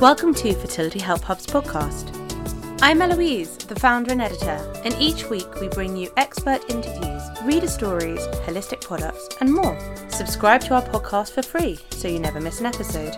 Welcome 0.00 0.34
to 0.34 0.52
Fertility 0.54 0.98
Help 0.98 1.22
Hub's 1.22 1.46
podcast. 1.46 2.10
I'm 2.82 3.00
Eloise, 3.00 3.56
the 3.56 3.78
founder 3.78 4.10
and 4.10 4.20
editor, 4.20 4.60
and 4.84 4.92
each 4.98 5.30
week 5.30 5.60
we 5.60 5.68
bring 5.68 5.96
you 5.96 6.12
expert 6.16 6.68
interviews, 6.68 7.22
reader 7.44 7.68
stories, 7.68 8.18
holistic 8.44 8.80
products, 8.80 9.28
and 9.40 9.54
more. 9.54 9.78
Subscribe 10.08 10.62
to 10.62 10.74
our 10.74 10.82
podcast 10.82 11.30
for 11.30 11.42
free 11.42 11.78
so 11.90 12.08
you 12.08 12.18
never 12.18 12.40
miss 12.40 12.58
an 12.58 12.66
episode. 12.66 13.16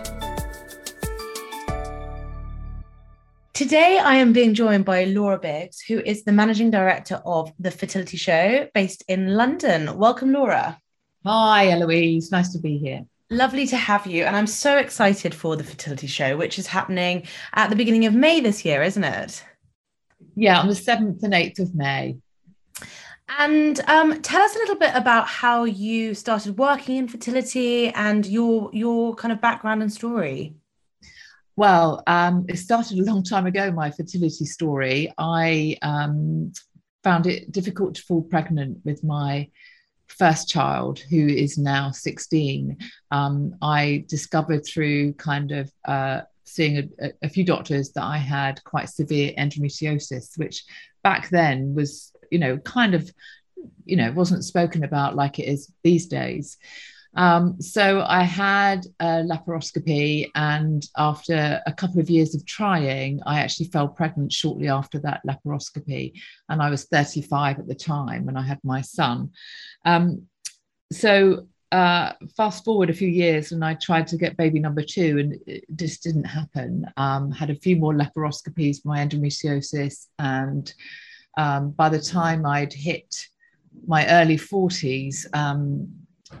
Today, 3.53 3.97
I 3.97 4.15
am 4.17 4.31
being 4.31 4.53
joined 4.53 4.85
by 4.85 5.05
Laura 5.05 5.39
Biggs, 5.39 5.81
who 5.81 5.99
is 5.99 6.23
the 6.23 6.31
managing 6.31 6.69
director 6.69 7.21
of 7.25 7.51
The 7.57 7.71
Fertility 7.71 8.17
Show 8.17 8.69
based 8.75 9.03
in 9.07 9.33
London. 9.33 9.97
Welcome, 9.97 10.31
Laura. 10.31 10.79
Hi, 11.25 11.71
Eloise. 11.71 12.31
Nice 12.31 12.53
to 12.53 12.59
be 12.59 12.77
here. 12.77 13.05
Lovely 13.29 13.67
to 13.67 13.75
have 13.75 14.07
you. 14.07 14.23
And 14.23 14.35
I'm 14.35 14.47
so 14.47 14.77
excited 14.77 15.35
for 15.35 15.57
the 15.57 15.63
fertility 15.63 16.07
show, 16.07 16.37
which 16.37 16.57
is 16.57 16.67
happening 16.67 17.27
at 17.53 17.69
the 17.69 17.75
beginning 17.75 18.05
of 18.05 18.13
May 18.13 18.39
this 18.39 18.63
year, 18.63 18.81
isn't 18.81 19.03
it? 19.03 19.43
Yeah, 20.35 20.59
on 20.59 20.67
the 20.67 20.73
7th 20.73 21.23
and 21.23 21.33
8th 21.33 21.59
of 21.59 21.75
May. 21.75 22.17
And 23.39 23.79
um, 23.87 24.21
tell 24.21 24.41
us 24.41 24.55
a 24.55 24.59
little 24.59 24.77
bit 24.77 24.91
about 24.95 25.27
how 25.27 25.65
you 25.65 26.13
started 26.13 26.57
working 26.57 26.95
in 26.95 27.07
fertility 27.09 27.89
and 27.89 28.25
your 28.25 28.69
your 28.71 29.15
kind 29.15 29.33
of 29.33 29.41
background 29.41 29.81
and 29.81 29.91
story. 29.91 30.55
Well, 31.57 32.03
um, 32.07 32.45
it 32.47 32.57
started 32.57 32.99
a 32.99 33.03
long 33.03 33.23
time 33.23 33.45
ago, 33.45 33.69
my 33.71 33.91
fertility 33.91 34.45
story. 34.45 35.11
I 35.17 35.75
um, 35.81 36.53
found 37.03 37.27
it 37.27 37.51
difficult 37.51 37.95
to 37.95 38.01
fall 38.03 38.21
pregnant 38.21 38.77
with 38.85 39.03
my 39.03 39.49
first 40.07 40.49
child, 40.49 40.99
who 40.99 41.27
is 41.27 41.57
now 41.57 41.91
16. 41.91 42.77
Um, 43.11 43.55
I 43.61 44.05
discovered 44.07 44.65
through 44.65 45.13
kind 45.13 45.51
of 45.51 45.71
uh, 45.85 46.21
seeing 46.43 46.91
a, 46.99 47.11
a, 47.21 47.29
few 47.29 47.43
doctors 47.43 47.91
that 47.91 48.03
I 48.03 48.17
had 48.17 48.63
quite 48.63 48.89
severe 48.89 49.33
endometriosis, 49.37 50.37
which 50.37 50.63
back 51.03 51.29
then 51.29 51.75
was, 51.75 52.13
you 52.31 52.39
know, 52.39 52.57
kind 52.59 52.93
of, 52.93 53.11
you 53.85 53.95
know, 53.97 54.11
wasn't 54.11 54.45
spoken 54.45 54.83
about 54.83 55.15
like 55.15 55.39
it 55.39 55.47
is 55.47 55.71
these 55.83 56.07
days. 56.07 56.57
Um, 57.15 57.61
so 57.61 58.03
I 58.07 58.23
had 58.23 58.85
a 58.99 59.23
laparoscopy, 59.23 60.29
and 60.35 60.85
after 60.97 61.61
a 61.65 61.73
couple 61.73 61.99
of 61.99 62.09
years 62.09 62.35
of 62.35 62.45
trying, 62.45 63.21
I 63.25 63.39
actually 63.39 63.67
fell 63.67 63.87
pregnant 63.87 64.31
shortly 64.31 64.69
after 64.69 64.99
that 64.99 65.21
laparoscopy. 65.27 66.13
And 66.49 66.61
I 66.61 66.69
was 66.69 66.85
35 66.85 67.59
at 67.59 67.67
the 67.67 67.75
time 67.75 68.25
when 68.25 68.37
I 68.37 68.43
had 68.43 68.59
my 68.63 68.81
son. 68.81 69.31
Um, 69.85 70.27
so 70.91 71.47
uh, 71.71 72.13
fast 72.35 72.63
forward 72.63 72.89
a 72.89 72.93
few 72.93 73.09
years, 73.09 73.51
and 73.51 73.63
I 73.63 73.73
tried 73.73 74.07
to 74.07 74.17
get 74.17 74.37
baby 74.37 74.59
number 74.59 74.81
two, 74.81 75.17
and 75.19 75.35
it 75.45 75.65
just 75.75 76.03
didn't 76.03 76.23
happen. 76.23 76.85
Um, 76.97 77.31
had 77.31 77.49
a 77.49 77.55
few 77.55 77.75
more 77.75 77.93
laparoscopies, 77.93 78.85
my 78.85 79.05
endometriosis, 79.05 80.07
and 80.19 80.73
um, 81.37 81.71
by 81.71 81.89
the 81.89 81.99
time 81.99 82.45
I'd 82.45 82.73
hit 82.73 83.27
my 83.85 84.07
early 84.07 84.37
40s, 84.37 85.25
um, 85.33 85.89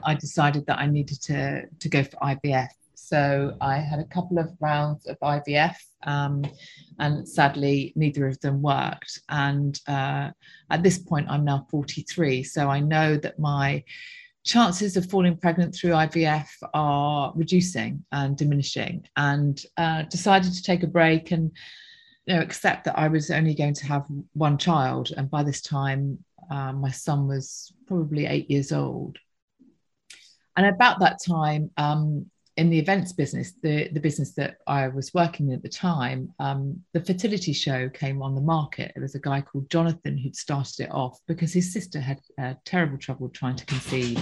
I 0.03 0.15
decided 0.15 0.65
that 0.67 0.79
I 0.79 0.87
needed 0.87 1.21
to, 1.23 1.63
to 1.79 1.89
go 1.89 2.03
for 2.03 2.17
IVF. 2.17 2.69
So 2.95 3.55
I 3.61 3.77
had 3.77 3.99
a 3.99 4.05
couple 4.05 4.37
of 4.37 4.51
rounds 4.59 5.05
of 5.05 5.17
IVF, 5.21 5.75
um, 6.03 6.43
and 6.99 7.27
sadly, 7.27 7.93
neither 7.95 8.27
of 8.27 8.39
them 8.41 8.61
worked. 8.61 9.21
And 9.29 9.79
uh, 9.87 10.31
at 10.69 10.83
this 10.83 10.97
point, 10.97 11.27
I'm 11.29 11.45
now 11.45 11.67
43. 11.69 12.43
So 12.43 12.67
I 12.69 12.81
know 12.81 13.15
that 13.17 13.39
my 13.39 13.83
chances 14.43 14.97
of 14.97 15.09
falling 15.09 15.37
pregnant 15.37 15.75
through 15.75 15.91
IVF 15.91 16.47
are 16.73 17.31
reducing 17.35 18.03
and 18.11 18.35
diminishing, 18.35 19.07
and 19.15 19.63
uh, 19.77 20.01
decided 20.03 20.53
to 20.53 20.63
take 20.63 20.83
a 20.83 20.87
break 20.87 21.31
and 21.31 21.51
you 22.25 22.35
know 22.35 22.41
accept 22.41 22.85
that 22.85 22.97
I 22.97 23.07
was 23.07 23.29
only 23.29 23.53
going 23.53 23.75
to 23.75 23.85
have 23.85 24.05
one 24.33 24.57
child. 24.57 25.11
And 25.15 25.29
by 25.29 25.43
this 25.43 25.61
time, 25.61 26.17
uh, 26.49 26.73
my 26.73 26.91
son 26.91 27.27
was 27.27 27.71
probably 27.87 28.25
eight 28.25 28.49
years 28.49 28.71
old. 28.71 29.17
And 30.57 30.65
about 30.65 30.99
that 30.99 31.19
time, 31.23 31.69
um, 31.77 32.25
in 32.57 32.71
the 32.71 32.79
events 32.79 33.13
business, 33.13 33.53
the, 33.61 33.87
the 33.89 33.99
business 33.99 34.33
that 34.33 34.57
I 34.65 34.87
was 34.87 35.13
working 35.13 35.49
in 35.49 35.53
at 35.53 35.61
the 35.61 35.69
time, 35.69 36.33
um, 36.39 36.81
the 36.91 37.05
fertility 37.05 37.53
show 37.53 37.87
came 37.87 38.23
on 38.23 38.33
the 38.33 38.41
market. 38.41 38.91
There 38.95 39.03
was 39.03 39.13
a 39.13 39.19
guy 39.19 39.41
called 39.41 39.69
Jonathan 39.69 40.17
who'd 40.17 40.35
started 40.35 40.85
it 40.85 40.91
off 40.91 41.19
because 41.27 41.53
his 41.53 41.71
sister 41.71 41.99
had 41.99 42.19
uh, 42.41 42.55
terrible 42.65 42.97
trouble 42.97 43.29
trying 43.29 43.55
to 43.57 43.65
conceive. 43.67 44.19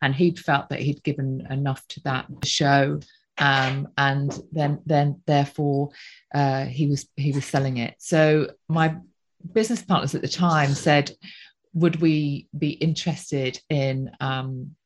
And 0.00 0.14
he'd 0.14 0.38
felt 0.38 0.68
that 0.68 0.78
he'd 0.78 1.02
given 1.02 1.44
enough 1.50 1.84
to 1.88 2.00
that 2.04 2.26
show. 2.44 3.00
Um, 3.38 3.88
and 3.98 4.32
then, 4.52 4.80
then 4.86 5.20
therefore, 5.26 5.90
uh, 6.32 6.66
he 6.66 6.86
was 6.86 7.08
he 7.16 7.32
was 7.32 7.46
selling 7.46 7.78
it. 7.78 7.94
So 7.98 8.50
my 8.68 8.96
business 9.52 9.82
partners 9.82 10.14
at 10.14 10.22
the 10.22 10.28
time 10.28 10.74
said, 10.74 11.12
"Would 11.72 12.00
we 12.00 12.46
be 12.56 12.70
interested 12.70 13.60
in 13.70 14.10
um, 14.20 14.76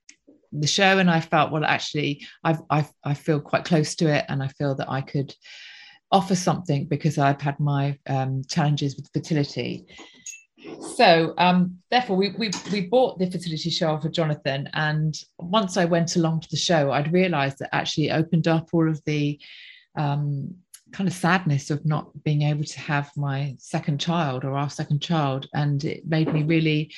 the 0.60 0.66
show 0.66 0.98
and 0.98 1.10
I 1.10 1.20
felt 1.20 1.52
well 1.52 1.64
actually 1.64 2.26
I've, 2.44 2.60
I've 2.70 2.90
I 3.04 3.14
feel 3.14 3.40
quite 3.40 3.64
close 3.64 3.94
to 3.96 4.12
it 4.12 4.24
and 4.28 4.42
I 4.42 4.48
feel 4.48 4.74
that 4.76 4.90
I 4.90 5.00
could 5.00 5.34
offer 6.12 6.34
something 6.34 6.86
because 6.86 7.18
I've 7.18 7.40
had 7.40 7.58
my 7.58 7.98
um, 8.06 8.42
challenges 8.48 8.96
with 8.96 9.10
fertility. 9.12 9.86
So 10.96 11.34
um, 11.38 11.78
therefore 11.90 12.16
we, 12.16 12.30
we 12.38 12.50
we 12.72 12.82
bought 12.82 13.18
the 13.18 13.30
fertility 13.30 13.70
show 13.70 13.98
for 13.98 14.08
Jonathan 14.08 14.68
and 14.74 15.16
once 15.38 15.76
I 15.76 15.84
went 15.84 16.16
along 16.16 16.40
to 16.40 16.48
the 16.50 16.56
show 16.56 16.90
I'd 16.90 17.12
realized 17.12 17.58
that 17.58 17.74
actually 17.74 18.10
opened 18.10 18.48
up 18.48 18.68
all 18.72 18.88
of 18.88 19.00
the 19.04 19.38
um, 19.96 20.54
kind 20.92 21.08
of 21.08 21.14
sadness 21.14 21.70
of 21.70 21.84
not 21.84 22.10
being 22.24 22.42
able 22.42 22.64
to 22.64 22.80
have 22.80 23.10
my 23.16 23.56
second 23.58 24.00
child 24.00 24.44
or 24.44 24.56
our 24.56 24.70
second 24.70 25.02
child 25.02 25.48
and 25.54 25.84
it 25.84 26.06
made 26.06 26.32
me 26.32 26.42
really 26.42 26.92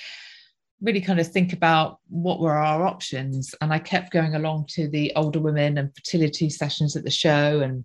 really 0.80 1.00
kind 1.00 1.18
of 1.18 1.26
think 1.26 1.52
about 1.52 1.98
what 2.08 2.40
were 2.40 2.56
our 2.56 2.86
options. 2.86 3.54
And 3.60 3.72
I 3.72 3.78
kept 3.78 4.12
going 4.12 4.34
along 4.34 4.66
to 4.70 4.88
the 4.88 5.12
older 5.16 5.40
women 5.40 5.78
and 5.78 5.94
fertility 5.94 6.50
sessions 6.50 6.96
at 6.96 7.04
the 7.04 7.10
show 7.10 7.60
and 7.60 7.84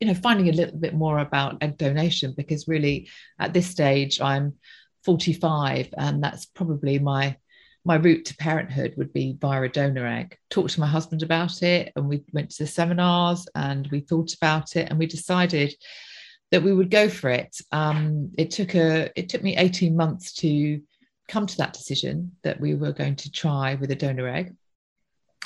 you 0.00 0.08
know 0.08 0.14
finding 0.14 0.48
a 0.48 0.52
little 0.52 0.78
bit 0.78 0.94
more 0.94 1.18
about 1.18 1.62
egg 1.62 1.78
donation 1.78 2.34
because 2.36 2.68
really 2.68 3.08
at 3.38 3.54
this 3.54 3.66
stage 3.66 4.20
I'm 4.20 4.54
45 5.04 5.94
and 5.96 6.22
that's 6.22 6.46
probably 6.46 6.98
my 6.98 7.36
my 7.86 7.96
route 7.96 8.24
to 8.24 8.36
parenthood 8.36 8.94
would 8.96 9.12
be 9.12 9.36
via 9.38 9.62
a 9.62 9.68
donor 9.68 10.06
egg. 10.06 10.38
Talked 10.48 10.70
to 10.70 10.80
my 10.80 10.86
husband 10.86 11.22
about 11.22 11.62
it 11.62 11.92
and 11.96 12.08
we 12.08 12.22
went 12.32 12.50
to 12.50 12.62
the 12.64 12.66
seminars 12.66 13.46
and 13.54 13.86
we 13.90 14.00
thought 14.00 14.34
about 14.34 14.74
it 14.76 14.88
and 14.88 14.98
we 14.98 15.06
decided 15.06 15.74
that 16.50 16.62
we 16.62 16.72
would 16.72 16.90
go 16.90 17.08
for 17.08 17.28
it. 17.28 17.54
Um, 17.72 18.30
it 18.38 18.50
took 18.50 18.74
a 18.74 19.10
it 19.18 19.28
took 19.28 19.42
me 19.42 19.56
18 19.56 19.94
months 19.94 20.32
to 20.34 20.80
come 21.28 21.46
to 21.46 21.56
that 21.58 21.72
decision 21.72 22.32
that 22.42 22.60
we 22.60 22.74
were 22.74 22.92
going 22.92 23.16
to 23.16 23.30
try 23.30 23.74
with 23.74 23.90
a 23.90 23.96
donor 23.96 24.28
egg. 24.28 24.54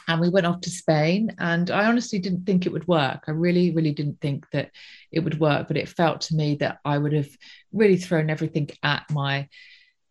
And 0.06 0.20
we 0.20 0.30
went 0.30 0.46
off 0.46 0.62
to 0.62 0.70
Spain, 0.70 1.34
and 1.38 1.70
I 1.70 1.84
honestly 1.84 2.18
didn't 2.18 2.46
think 2.46 2.64
it 2.64 2.72
would 2.72 2.88
work. 2.88 3.24
I 3.28 3.32
really, 3.32 3.72
really 3.72 3.92
didn't 3.92 4.20
think 4.22 4.48
that 4.52 4.70
it 5.12 5.20
would 5.20 5.38
work, 5.38 5.68
but 5.68 5.76
it 5.76 5.88
felt 5.88 6.22
to 6.22 6.34
me 6.34 6.54
that 6.56 6.78
I 6.82 6.96
would 6.96 7.12
have 7.12 7.28
really 7.72 7.98
thrown 7.98 8.30
everything 8.30 8.70
at 8.82 9.04
my 9.10 9.48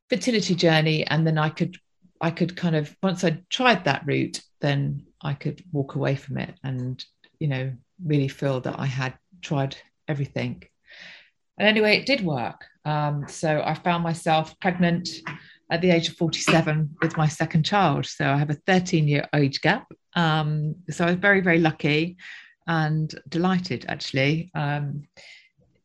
fertility 0.09 0.53
journey, 0.53 1.05
and 1.05 1.25
then 1.25 1.39
I 1.39 1.49
could, 1.49 1.77
I 2.21 2.29
could 2.29 2.55
kind 2.55 2.75
of 2.75 2.95
once 3.01 3.23
I 3.23 3.41
tried 3.49 3.85
that 3.85 4.05
route, 4.05 4.39
then 4.61 5.07
I 5.19 5.33
could 5.33 5.63
walk 5.71 5.95
away 5.95 6.15
from 6.15 6.37
it, 6.37 6.53
and 6.63 7.03
you 7.39 7.47
know, 7.47 7.73
really 8.05 8.27
feel 8.27 8.61
that 8.61 8.79
I 8.79 8.85
had 8.85 9.17
tried 9.41 9.77
everything. 10.07 10.63
And 11.57 11.67
anyway, 11.67 11.97
it 11.97 12.05
did 12.05 12.21
work. 12.21 12.65
Um, 12.85 13.25
so 13.27 13.63
I 13.65 13.73
found 13.73 14.03
myself 14.03 14.59
pregnant 14.59 15.09
at 15.69 15.81
the 15.81 15.91
age 15.91 16.09
of 16.09 16.15
47 16.15 16.95
with 17.01 17.17
my 17.17 17.27
second 17.27 17.63
child. 17.63 18.05
So 18.05 18.25
I 18.25 18.37
have 18.37 18.49
a 18.49 18.55
13 18.65 19.07
year 19.07 19.27
age 19.35 19.61
gap. 19.61 19.87
Um, 20.15 20.75
so 20.89 21.05
I 21.05 21.11
was 21.11 21.19
very, 21.19 21.41
very 21.41 21.59
lucky 21.59 22.17
and 22.67 23.13
delighted 23.29 23.85
actually. 23.87 24.51
Um, 24.55 25.03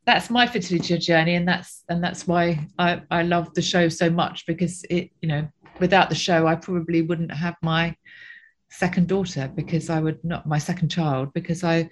that's 0.05 0.31
my 0.31 0.47
fertility 0.47 0.99
journey 0.99 1.37
and 1.37 1.47
that's 1.47 1.85
and 1.89 2.03
that's 2.03 2.27
why 2.27 2.67
I, 2.79 3.03
I 3.11 3.23
love 3.23 3.55
the 3.55 3.63
show 3.63 3.89
so 3.89 4.11
much 4.11 4.47
because 4.47 4.85
it, 4.91 5.11
you 5.21 5.29
know, 5.29 5.49
without 5.79 6.09
the 6.09 6.17
show, 6.17 6.47
I 6.47 6.57
probably 6.57 7.03
wouldn't 7.03 7.33
have 7.33 7.57
my 7.63 7.97
second 8.71 9.07
daughter 9.07 9.51
because 9.55 9.91
I 9.91 10.01
would 10.01 10.23
not 10.25 10.47
my 10.47 10.59
second 10.59 10.89
child 10.89 11.33
because 11.35 11.63
I 11.63 11.89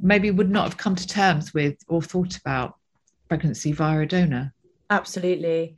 maybe 0.00 0.30
would 0.30 0.50
not 0.50 0.64
have 0.64 0.76
come 0.76 0.94
to 0.94 1.06
terms 1.06 1.52
with 1.52 1.76
or 1.88 2.00
thought 2.00 2.36
about 2.36 2.76
pregnancy 3.28 3.72
via 3.72 4.00
a 4.00 4.06
donor. 4.06 4.54
Absolutely. 4.88 5.76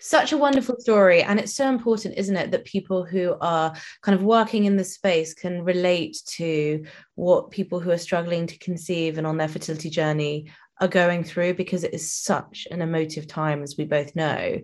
Such 0.00 0.32
a 0.32 0.38
wonderful 0.38 0.76
story. 0.78 1.22
And 1.22 1.40
it's 1.40 1.54
so 1.54 1.68
important, 1.68 2.16
isn't 2.16 2.36
it, 2.36 2.50
that 2.52 2.64
people 2.64 3.04
who 3.04 3.36
are 3.40 3.74
kind 4.02 4.14
of 4.14 4.22
working 4.22 4.64
in 4.64 4.76
the 4.76 4.84
space 4.84 5.34
can 5.34 5.64
relate 5.64 6.18
to 6.36 6.84
what 7.16 7.50
people 7.50 7.80
who 7.80 7.90
are 7.90 7.98
struggling 7.98 8.46
to 8.46 8.58
conceive 8.58 9.18
and 9.18 9.26
on 9.26 9.36
their 9.36 9.48
fertility 9.48 9.90
journey 9.90 10.50
are 10.80 10.88
going 10.88 11.24
through 11.24 11.54
because 11.54 11.82
it 11.82 11.92
is 11.92 12.12
such 12.12 12.68
an 12.70 12.82
emotive 12.82 13.26
time, 13.26 13.62
as 13.62 13.76
we 13.76 13.84
both 13.84 14.14
know. 14.14 14.58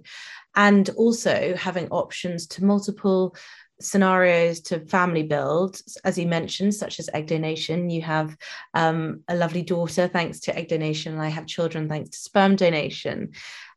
And 0.55 0.88
also 0.91 1.56
having 1.56 1.88
options 1.88 2.46
to 2.49 2.64
multiple 2.64 3.35
scenarios 3.81 4.61
to 4.61 4.87
family 4.87 5.25
build, 5.25 5.81
as 6.05 6.17
you 6.17 6.26
mentioned, 6.26 6.75
such 6.75 7.00
as 7.00 7.11
egg 7.12 7.26
donation. 7.26 7.91
You 7.91 8.02
have 8.02 8.37
um, 8.73 9.25
a 9.26 9.35
lovely 9.35 9.62
daughter 9.62 10.06
thanks 10.06 10.41
to 10.41 10.56
egg 10.56 10.69
donation, 10.69 11.14
and 11.14 11.23
I 11.23 11.29
have 11.29 11.46
children 11.46 11.88
thanks 11.88 12.11
to 12.11 12.19
sperm 12.19 12.55
donation. 12.55 13.32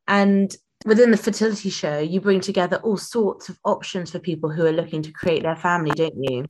And 0.08 0.56
within 0.88 1.12
the 1.12 1.18
fertility 1.18 1.70
show, 1.70 2.00
you 2.00 2.22
bring 2.22 2.40
together 2.40 2.78
all 2.78 2.98
sorts 2.98 3.50
of 3.50 3.60
options 3.66 4.10
for 4.10 4.20
people 4.20 4.50
who 4.50 4.66
are 4.66 4.72
looking 4.72 5.02
to 5.02 5.12
create 5.12 5.44
their 5.44 5.58
family, 5.58 5.92
don't 5.92 6.24
you? 6.24 6.46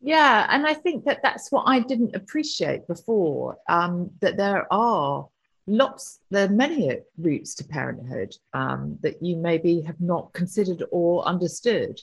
Yeah, 0.00 0.46
and 0.48 0.64
I 0.64 0.74
think 0.74 1.04
that 1.04 1.20
that's 1.22 1.50
what 1.50 1.64
I 1.66 1.80
didn't 1.80 2.14
appreciate 2.14 2.86
before. 2.86 3.58
Um, 3.68 4.12
that 4.20 4.36
there 4.36 4.72
are 4.72 5.28
lots, 5.66 6.20
there 6.30 6.46
are 6.46 6.52
many 6.52 6.98
routes 7.18 7.56
to 7.56 7.64
parenthood 7.64 8.34
um, 8.54 8.96
that 9.02 9.22
you 9.22 9.36
maybe 9.36 9.82
have 9.82 10.00
not 10.00 10.32
considered 10.32 10.84
or 10.92 11.26
understood. 11.26 12.00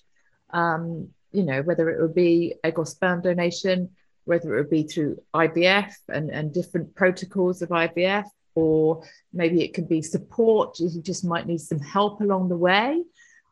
Um, 0.51 1.09
you 1.31 1.43
know, 1.43 1.61
whether 1.61 1.89
it 1.89 2.01
would 2.01 2.15
be 2.15 2.55
egg 2.65 2.77
or 2.77 2.85
sperm 2.85 3.21
donation, 3.21 3.89
whether 4.25 4.55
it 4.55 4.57
would 4.57 4.69
be 4.69 4.83
through 4.83 5.17
IVF 5.33 5.93
and, 6.09 6.29
and 6.31 6.53
different 6.53 6.95
protocols 6.95 7.61
of 7.61 7.69
IVF, 7.69 8.25
or 8.57 9.03
maybe 9.31 9.63
it 9.63 9.75
could 9.75 9.87
be 9.87 10.01
support, 10.01 10.79
you 10.79 10.89
just 11.01 11.23
might 11.23 11.45
need 11.45 11.61
some 11.61 11.79
help 11.79 12.21
along 12.21 12.49
the 12.49 12.57
way, 12.57 13.03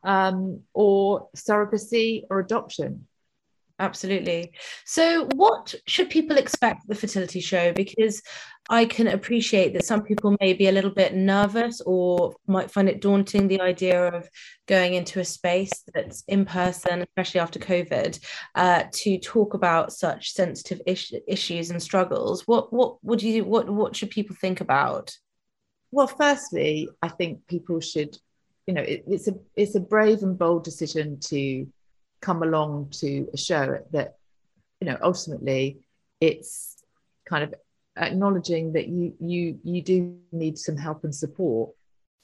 um, 0.02 0.62
or 0.74 1.28
surrogacy 1.36 2.24
or 2.28 2.40
adoption 2.40 3.06
absolutely. 3.78 4.52
So, 4.84 5.26
what 5.34 5.74
should 5.86 6.10
people 6.10 6.36
expect 6.36 6.88
the 6.88 6.94
fertility 6.94 7.40
show? 7.40 7.72
Because 7.72 8.22
I 8.68 8.84
can 8.84 9.06
appreciate 9.06 9.74
that 9.74 9.84
some 9.84 10.02
people 10.02 10.36
may 10.40 10.52
be 10.52 10.66
a 10.66 10.72
little 10.72 10.90
bit 10.90 11.14
nervous 11.14 11.80
or 11.82 12.34
might 12.46 12.70
find 12.70 12.88
it 12.88 13.00
daunting 13.00 13.46
the 13.46 13.60
idea 13.60 14.08
of 14.08 14.28
going 14.66 14.94
into 14.94 15.20
a 15.20 15.24
space 15.24 15.84
that's 15.94 16.24
in 16.26 16.44
person, 16.44 17.02
especially 17.02 17.40
after 17.40 17.60
COVID, 17.60 18.18
uh, 18.56 18.84
to 18.90 19.18
talk 19.18 19.54
about 19.54 19.92
such 19.92 20.32
sensitive 20.32 20.80
is- 20.86 21.14
issues 21.28 21.70
and 21.70 21.82
struggles. 21.82 22.42
What 22.46 22.72
what 22.72 23.02
would 23.04 23.22
you 23.22 23.44
what 23.44 23.70
what 23.70 23.94
should 23.94 24.10
people 24.10 24.34
think 24.34 24.60
about? 24.60 25.16
Well, 25.92 26.08
firstly, 26.08 26.88
I 27.00 27.08
think 27.08 27.46
people 27.46 27.80
should, 27.80 28.18
you 28.66 28.74
know, 28.74 28.82
it, 28.82 29.04
it's 29.06 29.28
a 29.28 29.34
it's 29.54 29.76
a 29.76 29.80
brave 29.80 30.22
and 30.22 30.36
bold 30.36 30.64
decision 30.64 31.20
to 31.20 31.66
come 32.26 32.42
along 32.42 32.88
to 32.90 33.28
a 33.32 33.36
show 33.36 33.78
that 33.92 34.16
you 34.80 34.86
know 34.88 34.98
ultimately 35.00 35.78
it's 36.20 36.76
kind 37.30 37.44
of 37.44 37.54
acknowledging 37.96 38.72
that 38.72 38.88
you 38.88 39.14
you 39.20 39.42
you 39.62 39.80
do 39.92 40.18
need 40.32 40.58
some 40.58 40.76
help 40.76 41.04
and 41.04 41.14
support. 41.14 41.70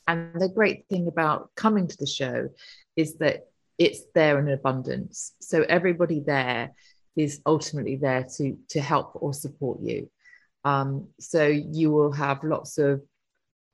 And 0.09 0.41
the 0.41 0.49
great 0.49 0.81
thing 0.91 1.07
about 1.07 1.51
coming 1.55 1.87
to 1.87 1.97
the 1.97 2.13
show 2.21 2.49
is 2.97 3.09
that 3.19 3.47
it's 3.79 4.01
there 4.15 4.41
in 4.41 4.49
abundance. 4.49 5.33
So 5.41 5.57
everybody 5.79 6.21
there 6.35 6.73
is 7.15 7.41
ultimately 7.47 7.97
there 7.97 8.25
to 8.37 8.45
to 8.75 8.81
help 8.81 9.09
or 9.15 9.33
support 9.33 9.79
you. 9.81 10.11
Um, 10.65 11.09
so 11.21 11.43
you 11.47 11.93
will 11.93 12.13
have 12.25 12.51
lots 12.55 12.79
of 12.79 13.03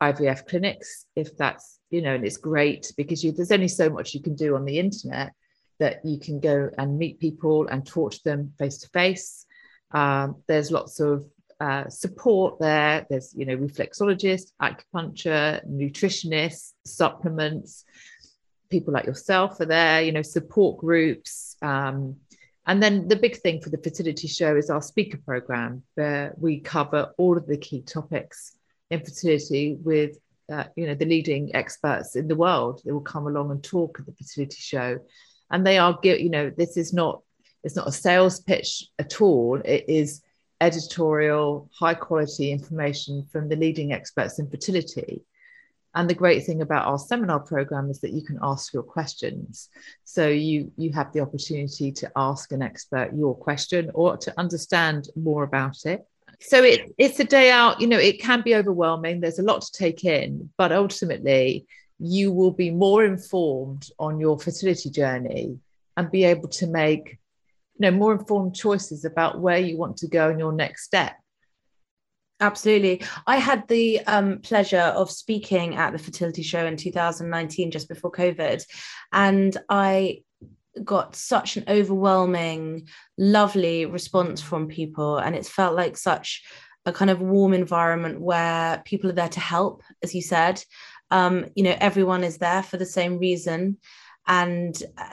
ivf 0.08 0.40
clinics 0.50 1.06
if 1.16 1.36
that's 1.36 1.80
you 1.90 2.00
know 2.04 2.14
and 2.14 2.24
it's 2.24 2.36
great 2.36 2.92
because 2.96 3.24
you, 3.24 3.32
there's 3.32 3.56
only 3.58 3.72
so 3.80 3.86
much 3.90 4.14
you 4.14 4.22
can 4.22 4.36
do 4.36 4.54
on 4.54 4.64
the 4.64 4.78
internet 4.78 5.32
that 5.78 6.04
you 6.04 6.18
can 6.18 6.40
go 6.40 6.70
and 6.78 6.98
meet 6.98 7.20
people 7.20 7.66
and 7.68 7.86
talk 7.86 8.12
to 8.12 8.24
them 8.24 8.52
face 8.58 8.78
to 8.78 8.88
face. 8.88 9.46
There's 10.46 10.70
lots 10.70 11.00
of 11.00 11.24
uh, 11.60 11.88
support 11.88 12.58
there. 12.60 13.06
There's, 13.10 13.34
you 13.36 13.44
know, 13.44 13.56
reflexologists, 13.56 14.52
acupuncture, 14.62 15.66
nutritionists, 15.68 16.72
supplements. 16.84 17.84
People 18.70 18.92
like 18.92 19.06
yourself 19.06 19.60
are 19.60 19.66
there, 19.66 20.02
you 20.02 20.12
know, 20.12 20.22
support 20.22 20.78
groups. 20.78 21.56
Um, 21.62 22.16
and 22.66 22.82
then 22.82 23.08
the 23.08 23.16
big 23.16 23.38
thing 23.38 23.60
for 23.60 23.70
the 23.70 23.78
fertility 23.78 24.28
show 24.28 24.54
is 24.54 24.70
our 24.70 24.82
speaker 24.82 25.18
program, 25.24 25.82
where 25.94 26.34
we 26.38 26.60
cover 26.60 27.12
all 27.16 27.36
of 27.36 27.46
the 27.46 27.56
key 27.56 27.82
topics 27.82 28.52
in 28.90 29.00
fertility 29.00 29.76
with, 29.82 30.18
uh, 30.52 30.64
you 30.76 30.86
know, 30.86 30.94
the 30.94 31.06
leading 31.06 31.54
experts 31.56 32.14
in 32.14 32.28
the 32.28 32.36
world. 32.36 32.82
They 32.84 32.92
will 32.92 33.00
come 33.00 33.26
along 33.26 33.50
and 33.50 33.64
talk 33.64 33.98
at 33.98 34.06
the 34.06 34.12
fertility 34.12 34.60
show 34.60 34.98
and 35.50 35.66
they 35.66 35.78
are 35.78 35.98
you 36.02 36.30
know 36.30 36.50
this 36.50 36.76
is 36.76 36.92
not 36.92 37.22
it's 37.64 37.76
not 37.76 37.88
a 37.88 37.92
sales 37.92 38.40
pitch 38.40 38.86
at 38.98 39.20
all. 39.20 39.60
It 39.64 39.84
is 39.88 40.22
editorial 40.60 41.70
high 41.78 41.94
quality 41.94 42.50
information 42.52 43.26
from 43.30 43.48
the 43.48 43.56
leading 43.56 43.92
experts 43.92 44.38
in 44.38 44.50
fertility. 44.50 45.22
And 45.94 46.08
the 46.08 46.14
great 46.14 46.44
thing 46.44 46.62
about 46.62 46.86
our 46.86 46.98
seminar 46.98 47.40
program 47.40 47.90
is 47.90 48.00
that 48.00 48.12
you 48.12 48.22
can 48.22 48.38
ask 48.42 48.72
your 48.72 48.82
questions. 48.82 49.68
So 50.04 50.28
you 50.28 50.72
you 50.76 50.92
have 50.92 51.12
the 51.12 51.20
opportunity 51.20 51.90
to 51.92 52.10
ask 52.14 52.52
an 52.52 52.62
expert 52.62 53.14
your 53.14 53.34
question 53.34 53.90
or 53.94 54.16
to 54.18 54.34
understand 54.38 55.08
more 55.16 55.42
about 55.42 55.84
it. 55.86 56.06
So 56.40 56.62
it, 56.62 56.92
it's 56.98 57.18
a 57.18 57.24
day 57.24 57.50
out. 57.50 57.80
You 57.80 57.88
know 57.88 57.98
it 57.98 58.20
can 58.20 58.42
be 58.42 58.54
overwhelming. 58.54 59.20
There's 59.20 59.40
a 59.40 59.42
lot 59.50 59.62
to 59.62 59.72
take 59.72 60.04
in 60.04 60.50
but 60.56 60.72
ultimately 60.72 61.66
you 61.98 62.32
will 62.32 62.52
be 62.52 62.70
more 62.70 63.04
informed 63.04 63.90
on 63.98 64.20
your 64.20 64.38
fertility 64.38 64.90
journey 64.90 65.58
and 65.96 66.10
be 66.10 66.24
able 66.24 66.48
to 66.48 66.66
make 66.66 67.18
you 67.78 67.90
know 67.90 67.90
more 67.90 68.12
informed 68.12 68.54
choices 68.54 69.04
about 69.04 69.40
where 69.40 69.58
you 69.58 69.76
want 69.76 69.96
to 69.96 70.08
go 70.08 70.30
in 70.30 70.38
your 70.38 70.52
next 70.52 70.84
step 70.84 71.16
Absolutely. 72.40 73.02
I 73.26 73.38
had 73.38 73.66
the 73.66 74.00
um, 74.06 74.38
pleasure 74.38 74.78
of 74.78 75.10
speaking 75.10 75.74
at 75.74 75.92
the 75.92 75.98
fertility 75.98 76.42
show 76.42 76.66
in 76.66 76.76
2019, 76.76 77.72
just 77.72 77.88
before 77.88 78.12
COVID. 78.12 78.64
And 79.12 79.56
I 79.68 80.22
got 80.84 81.16
such 81.16 81.56
an 81.56 81.64
overwhelming, 81.66 82.88
lovely 83.16 83.86
response 83.86 84.40
from 84.40 84.68
people. 84.68 85.18
And 85.18 85.34
it 85.34 85.46
felt 85.46 85.74
like 85.74 85.96
such 85.96 86.44
a 86.86 86.92
kind 86.92 87.10
of 87.10 87.20
warm 87.20 87.54
environment 87.54 88.20
where 88.20 88.82
people 88.84 89.10
are 89.10 89.14
there 89.14 89.28
to 89.28 89.40
help, 89.40 89.82
as 90.04 90.14
you 90.14 90.22
said 90.22 90.62
um, 91.10 91.46
you 91.54 91.62
know 91.62 91.76
everyone 91.80 92.24
is 92.24 92.38
there 92.38 92.62
for 92.62 92.76
the 92.76 92.86
same 92.86 93.18
reason. 93.18 93.78
And 94.30 94.80
uh, 94.98 95.04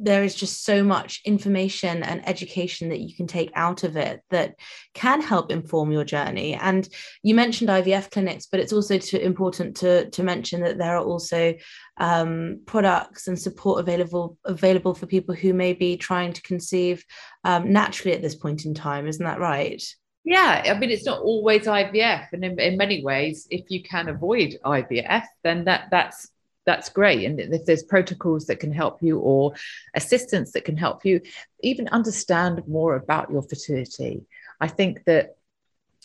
there 0.00 0.24
is 0.24 0.34
just 0.34 0.64
so 0.64 0.82
much 0.82 1.20
information 1.24 2.02
and 2.02 2.28
education 2.28 2.88
that 2.88 2.98
you 2.98 3.14
can 3.14 3.28
take 3.28 3.52
out 3.54 3.84
of 3.84 3.96
it 3.96 4.20
that 4.30 4.56
can 4.94 5.20
help 5.22 5.52
inform 5.52 5.92
your 5.92 6.04
journey. 6.04 6.54
And 6.54 6.88
you 7.22 7.36
mentioned 7.36 7.70
ivf 7.70 8.10
clinics 8.10 8.46
but 8.46 8.58
it's 8.58 8.72
also 8.72 8.98
important 9.18 9.76
to, 9.76 10.10
to 10.10 10.22
mention 10.24 10.60
that 10.62 10.76
there 10.76 10.96
are 10.96 11.04
also 11.04 11.54
um, 11.98 12.60
products 12.66 13.28
and 13.28 13.38
support 13.38 13.78
available 13.78 14.36
available 14.44 14.94
for 14.94 15.06
people 15.06 15.36
who 15.36 15.54
may 15.54 15.72
be 15.72 15.96
trying 15.96 16.32
to 16.32 16.42
conceive 16.42 17.04
um, 17.44 17.72
naturally 17.72 18.16
at 18.16 18.22
this 18.22 18.34
point 18.34 18.64
in 18.64 18.74
time. 18.74 19.06
Isn't 19.06 19.24
that 19.24 19.40
right 19.40 19.82
yeah, 20.28 20.62
I 20.66 20.78
mean, 20.78 20.90
it's 20.90 21.06
not 21.06 21.22
always 21.22 21.64
IVF, 21.64 22.34
and 22.34 22.44
in, 22.44 22.60
in 22.60 22.76
many 22.76 23.02
ways, 23.02 23.48
if 23.50 23.70
you 23.70 23.82
can 23.82 24.10
avoid 24.10 24.58
IVF, 24.62 25.24
then 25.42 25.64
that 25.64 25.88
that's 25.90 26.30
that's 26.66 26.90
great. 26.90 27.24
And 27.24 27.40
if 27.40 27.64
there's 27.64 27.82
protocols 27.82 28.44
that 28.46 28.60
can 28.60 28.70
help 28.70 29.02
you 29.02 29.20
or 29.20 29.54
assistance 29.94 30.52
that 30.52 30.66
can 30.66 30.76
help 30.76 31.02
you 31.06 31.22
even 31.60 31.88
understand 31.88 32.62
more 32.68 32.94
about 32.94 33.30
your 33.30 33.40
fertility, 33.40 34.26
I 34.60 34.68
think 34.68 35.04
that 35.04 35.38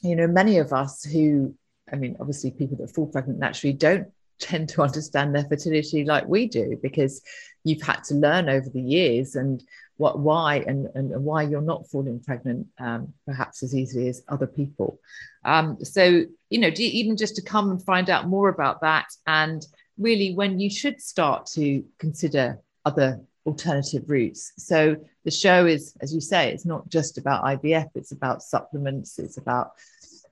you 0.01 0.15
know 0.15 0.27
many 0.27 0.57
of 0.59 0.71
us 0.71 1.03
who, 1.03 1.53
I 1.91 1.97
mean, 1.97 2.15
obviously 2.17 2.51
people 2.51 2.77
that 2.77 2.95
fall 2.95 3.07
pregnant 3.07 3.39
naturally 3.39 3.73
don't 3.73 4.07
tend 4.43 4.69
to 4.69 4.81
understand 4.81 5.33
their 5.33 5.45
fertility 5.45 6.03
like 6.03 6.27
we 6.27 6.47
do 6.47 6.77
because 6.81 7.21
you've 7.63 7.81
had 7.81 8.03
to 8.03 8.15
learn 8.15 8.49
over 8.49 8.69
the 8.69 8.81
years 8.81 9.35
and 9.35 9.63
what 9.97 10.19
why 10.19 10.57
and, 10.67 10.87
and 10.95 11.23
why 11.23 11.43
you're 11.43 11.61
not 11.61 11.87
falling 11.87 12.19
pregnant 12.19 12.67
um, 12.79 13.13
perhaps 13.25 13.63
as 13.63 13.75
easily 13.75 14.07
as 14.09 14.23
other 14.27 14.47
people. 14.47 14.99
Um, 15.45 15.77
so 15.83 16.25
you 16.49 16.59
know 16.59 16.71
even 16.77 17.15
just 17.15 17.35
to 17.37 17.41
come 17.41 17.71
and 17.71 17.83
find 17.83 18.09
out 18.09 18.27
more 18.27 18.49
about 18.49 18.81
that 18.81 19.07
and 19.27 19.65
really 19.97 20.33
when 20.33 20.59
you 20.59 20.69
should 20.69 21.01
start 21.01 21.45
to 21.53 21.83
consider 21.99 22.59
other 22.85 23.21
alternative 23.45 24.03
routes. 24.07 24.53
So 24.57 24.97
the 25.23 25.31
show 25.31 25.65
is 25.65 25.95
as 26.01 26.13
you 26.13 26.21
say 26.21 26.51
it's 26.51 26.65
not 26.65 26.87
just 26.89 27.17
about 27.17 27.43
ivf 27.43 27.89
it's 27.95 28.11
about 28.11 28.43
supplements 28.43 29.19
it's 29.19 29.37
about 29.37 29.71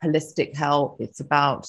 holistic 0.04 0.56
health 0.56 0.98
it's 1.00 1.20
about 1.20 1.68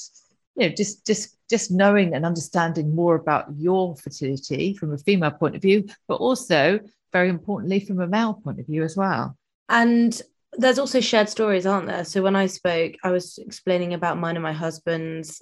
you 0.56 0.68
know 0.68 0.74
just 0.74 1.06
just 1.06 1.36
just 1.48 1.70
knowing 1.70 2.14
and 2.14 2.24
understanding 2.24 2.94
more 2.94 3.14
about 3.14 3.46
your 3.56 3.94
fertility 3.96 4.74
from 4.74 4.92
a 4.92 4.98
female 4.98 5.30
point 5.30 5.54
of 5.54 5.62
view 5.62 5.84
but 6.08 6.16
also 6.16 6.80
very 7.12 7.28
importantly 7.28 7.80
from 7.80 8.00
a 8.00 8.06
male 8.06 8.34
point 8.34 8.58
of 8.58 8.66
view 8.66 8.82
as 8.82 8.96
well. 8.96 9.36
And 9.68 10.20
there's 10.54 10.78
also 10.78 11.00
shared 11.00 11.28
stories, 11.28 11.66
aren't 11.66 11.86
there? 11.86 12.04
So 12.04 12.22
when 12.22 12.36
I 12.36 12.46
spoke, 12.46 12.94
I 13.04 13.10
was 13.10 13.38
explaining 13.38 13.94
about 13.94 14.18
mine 14.18 14.36
and 14.36 14.42
my 14.42 14.52
husband's 14.52 15.40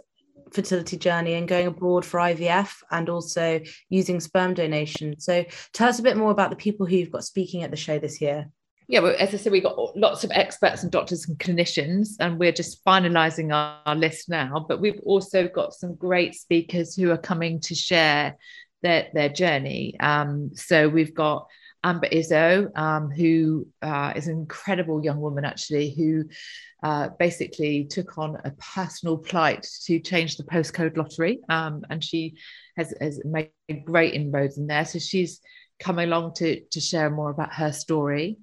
fertility 0.52 0.96
journey 0.96 1.34
and 1.34 1.48
going 1.48 1.68
abroad 1.68 2.04
for 2.04 2.18
IVF 2.18 2.82
and 2.90 3.08
also 3.08 3.60
using 3.88 4.20
sperm 4.20 4.54
donation. 4.54 5.18
So 5.18 5.44
tell 5.72 5.88
us 5.88 6.00
a 6.00 6.02
bit 6.02 6.16
more 6.16 6.32
about 6.32 6.50
the 6.50 6.56
people 6.56 6.86
who 6.86 6.96
you've 6.96 7.12
got 7.12 7.24
speaking 7.24 7.62
at 7.62 7.70
the 7.70 7.76
show 7.76 7.98
this 7.98 8.20
year. 8.20 8.50
Yeah, 8.90 8.98
well, 8.98 9.14
as 9.20 9.32
I 9.32 9.36
said, 9.36 9.52
we've 9.52 9.62
got 9.62 9.96
lots 9.96 10.24
of 10.24 10.32
experts 10.32 10.82
and 10.82 10.90
doctors 10.90 11.28
and 11.28 11.38
clinicians, 11.38 12.16
and 12.18 12.40
we're 12.40 12.50
just 12.50 12.84
finalising 12.84 13.54
our, 13.54 13.78
our 13.86 13.94
list 13.94 14.28
now. 14.28 14.66
But 14.68 14.80
we've 14.80 14.98
also 15.04 15.46
got 15.46 15.74
some 15.74 15.94
great 15.94 16.34
speakers 16.34 16.96
who 16.96 17.12
are 17.12 17.16
coming 17.16 17.60
to 17.60 17.74
share 17.76 18.36
their, 18.82 19.06
their 19.14 19.28
journey. 19.28 19.94
Um, 20.00 20.50
so 20.54 20.88
we've 20.88 21.14
got 21.14 21.46
Amber 21.84 22.08
Izzo, 22.08 22.76
um, 22.76 23.12
who 23.12 23.68
uh, 23.80 24.12
is 24.16 24.26
an 24.26 24.36
incredible 24.36 25.04
young 25.04 25.20
woman 25.20 25.44
actually, 25.44 25.94
who 25.94 26.24
uh, 26.82 27.10
basically 27.16 27.84
took 27.84 28.18
on 28.18 28.38
a 28.44 28.50
personal 28.74 29.18
plight 29.18 29.68
to 29.84 30.00
change 30.00 30.36
the 30.36 30.42
postcode 30.42 30.96
lottery. 30.96 31.38
Um, 31.48 31.84
and 31.90 32.02
she 32.02 32.34
has, 32.76 32.92
has 33.00 33.20
made 33.24 33.52
great 33.84 34.14
inroads 34.14 34.58
in 34.58 34.66
there. 34.66 34.84
So 34.84 34.98
she's 34.98 35.40
coming 35.78 36.08
along 36.08 36.34
to, 36.34 36.60
to 36.72 36.80
share 36.80 37.08
more 37.08 37.30
about 37.30 37.54
her 37.54 37.70
story. 37.70 38.38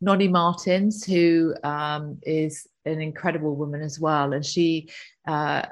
Noni 0.00 0.28
Martins, 0.28 1.04
who 1.04 1.54
um, 1.62 2.18
is 2.22 2.66
an 2.84 3.00
incredible 3.00 3.56
woman 3.56 3.80
as 3.80 3.98
well, 3.98 4.32
and 4.32 4.44
she 4.44 4.90
uh, 5.26 5.62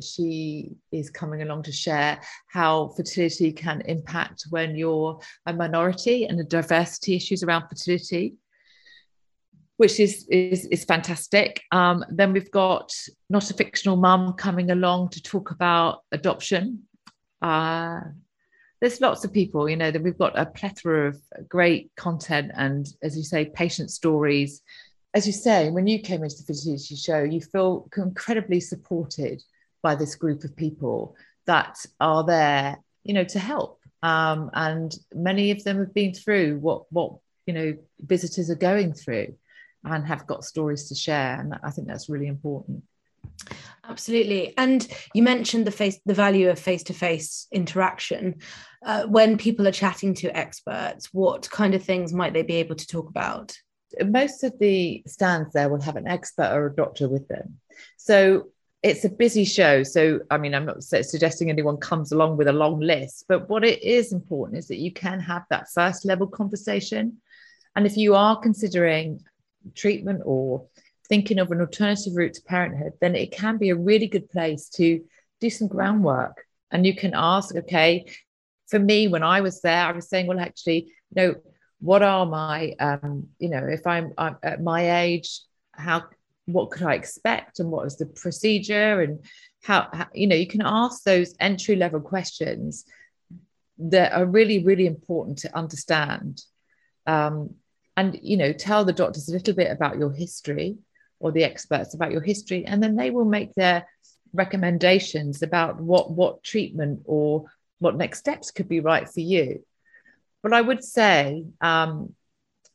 she 0.00 0.70
is 0.90 1.10
coming 1.10 1.42
along 1.42 1.62
to 1.64 1.72
share 1.72 2.20
how 2.48 2.88
fertility 2.96 3.52
can 3.52 3.82
impact 3.82 4.44
when 4.50 4.74
you're 4.74 5.20
a 5.46 5.52
minority 5.52 6.24
and 6.24 6.38
the 6.38 6.44
diversity 6.44 7.16
issues 7.16 7.42
around 7.42 7.68
fertility, 7.68 8.34
which 9.76 10.00
is 10.00 10.26
is, 10.30 10.66
is 10.66 10.84
fantastic. 10.84 11.60
Um, 11.72 12.04
then 12.08 12.32
we've 12.32 12.50
got 12.50 12.92
not 13.28 13.50
a 13.50 13.54
fictional 13.54 13.96
mum 13.96 14.32
coming 14.34 14.70
along 14.70 15.10
to 15.10 15.22
talk 15.22 15.50
about 15.50 16.02
adoption. 16.12 16.84
Uh, 17.42 18.00
there's 18.82 19.00
lots 19.00 19.24
of 19.24 19.32
people, 19.32 19.70
you 19.70 19.76
know, 19.76 19.92
that 19.92 20.02
we've 20.02 20.18
got 20.18 20.36
a 20.36 20.44
plethora 20.44 21.06
of 21.06 21.22
great 21.48 21.92
content 21.96 22.50
and, 22.56 22.88
as 23.00 23.16
you 23.16 23.22
say, 23.22 23.44
patient 23.44 23.92
stories. 23.92 24.60
As 25.14 25.24
you 25.24 25.32
say, 25.32 25.70
when 25.70 25.86
you 25.86 26.00
came 26.00 26.24
into 26.24 26.34
the 26.34 26.52
fertility 26.52 26.96
show, 26.96 27.22
you 27.22 27.40
feel 27.40 27.88
incredibly 27.96 28.58
supported 28.58 29.40
by 29.82 29.94
this 29.94 30.16
group 30.16 30.42
of 30.42 30.56
people 30.56 31.14
that 31.46 31.76
are 32.00 32.24
there, 32.24 32.76
you 33.04 33.14
know, 33.14 33.22
to 33.22 33.38
help. 33.38 33.78
Um, 34.02 34.50
and 34.52 34.92
many 35.14 35.52
of 35.52 35.62
them 35.62 35.78
have 35.78 35.94
been 35.94 36.12
through 36.12 36.58
what 36.58 36.92
what 36.92 37.12
you 37.46 37.54
know 37.54 37.76
visitors 38.00 38.50
are 38.50 38.56
going 38.56 38.94
through, 38.94 39.36
and 39.84 40.04
have 40.04 40.26
got 40.26 40.44
stories 40.44 40.88
to 40.88 40.96
share. 40.96 41.38
And 41.38 41.54
I 41.62 41.70
think 41.70 41.86
that's 41.86 42.08
really 42.08 42.26
important. 42.26 42.82
Absolutely. 43.88 44.54
And 44.56 44.86
you 45.12 45.22
mentioned 45.22 45.66
the 45.66 45.72
face 45.72 45.98
the 46.06 46.14
value 46.14 46.48
of 46.48 46.58
face-to-face 46.58 47.48
interaction. 47.50 48.36
Uh, 48.84 49.04
when 49.06 49.36
people 49.36 49.66
are 49.66 49.72
chatting 49.72 50.14
to 50.14 50.36
experts, 50.36 51.08
what 51.12 51.50
kind 51.50 51.74
of 51.74 51.82
things 51.82 52.12
might 52.12 52.32
they 52.32 52.42
be 52.42 52.54
able 52.56 52.76
to 52.76 52.86
talk 52.86 53.08
about? 53.08 53.56
Most 54.04 54.44
of 54.44 54.58
the 54.58 55.02
stands 55.06 55.52
there 55.52 55.68
will 55.68 55.80
have 55.80 55.96
an 55.96 56.08
expert 56.08 56.50
or 56.52 56.66
a 56.66 56.74
doctor 56.74 57.08
with 57.08 57.28
them. 57.28 57.58
So 57.96 58.48
it's 58.82 59.04
a 59.04 59.08
busy 59.08 59.44
show. 59.44 59.82
So, 59.82 60.20
I 60.30 60.38
mean, 60.38 60.54
I'm 60.54 60.66
not 60.66 60.82
suggesting 60.82 61.50
anyone 61.50 61.76
comes 61.76 62.10
along 62.12 62.36
with 62.36 62.48
a 62.48 62.52
long 62.52 62.80
list, 62.80 63.26
but 63.28 63.48
what 63.48 63.64
it 63.64 63.82
is 63.82 64.12
important 64.12 64.58
is 64.58 64.68
that 64.68 64.78
you 64.78 64.92
can 64.92 65.20
have 65.20 65.44
that 65.50 65.68
first 65.70 66.04
level 66.04 66.26
conversation. 66.26 67.20
And 67.76 67.86
if 67.86 67.96
you 67.96 68.14
are 68.14 68.40
considering 68.40 69.22
treatment 69.74 70.22
or 70.24 70.66
thinking 71.12 71.38
of 71.38 71.50
an 71.50 71.60
alternative 71.60 72.16
route 72.16 72.32
to 72.32 72.42
parenthood, 72.44 72.94
then 73.02 73.14
it 73.14 73.30
can 73.30 73.58
be 73.58 73.68
a 73.68 73.76
really 73.76 74.06
good 74.06 74.30
place 74.30 74.70
to 74.70 75.04
do 75.42 75.50
some 75.50 75.68
groundwork. 75.68 76.46
And 76.70 76.86
you 76.86 76.96
can 76.96 77.12
ask, 77.14 77.54
okay, 77.54 78.06
for 78.70 78.78
me, 78.78 79.08
when 79.08 79.22
I 79.22 79.42
was 79.42 79.60
there, 79.60 79.84
I 79.84 79.92
was 79.92 80.08
saying, 80.08 80.26
well, 80.26 80.40
actually, 80.40 80.86
you 81.10 81.16
know, 81.16 81.34
what 81.80 82.02
are 82.02 82.24
my, 82.24 82.74
um, 82.80 83.28
you 83.38 83.50
know, 83.50 83.62
if 83.62 83.86
I'm, 83.86 84.14
I'm 84.16 84.38
at 84.42 84.62
my 84.62 85.02
age, 85.02 85.40
how, 85.72 86.04
what 86.46 86.70
could 86.70 86.84
I 86.84 86.94
expect, 86.94 87.60
and 87.60 87.70
what 87.70 87.86
is 87.86 87.98
the 87.98 88.06
procedure, 88.06 89.02
and 89.02 89.22
how, 89.62 89.88
how 89.92 90.06
you 90.14 90.26
know, 90.26 90.36
you 90.36 90.46
can 90.46 90.62
ask 90.64 91.02
those 91.02 91.34
entry 91.38 91.76
level 91.76 92.00
questions 92.00 92.86
that 93.76 94.14
are 94.14 94.24
really, 94.24 94.64
really 94.64 94.86
important 94.86 95.40
to 95.40 95.54
understand. 95.54 96.42
Um, 97.06 97.56
and 97.98 98.18
you 98.22 98.38
know, 98.38 98.54
tell 98.54 98.86
the 98.86 98.94
doctors 98.94 99.28
a 99.28 99.32
little 99.32 99.54
bit 99.54 99.70
about 99.70 99.98
your 99.98 100.10
history 100.10 100.78
or 101.22 101.32
the 101.32 101.44
experts 101.44 101.94
about 101.94 102.12
your 102.12 102.20
history, 102.20 102.66
and 102.66 102.82
then 102.82 102.96
they 102.96 103.10
will 103.10 103.24
make 103.24 103.54
their 103.54 103.86
recommendations 104.34 105.42
about 105.42 105.80
what 105.80 106.10
what 106.10 106.42
treatment 106.42 107.00
or 107.04 107.44
what 107.78 107.96
next 107.96 108.18
steps 108.18 108.50
could 108.50 108.68
be 108.68 108.80
right 108.80 109.08
for 109.08 109.20
you. 109.20 109.64
But 110.42 110.52
I 110.52 110.60
would 110.60 110.82
say, 110.82 111.44
um, 111.60 112.14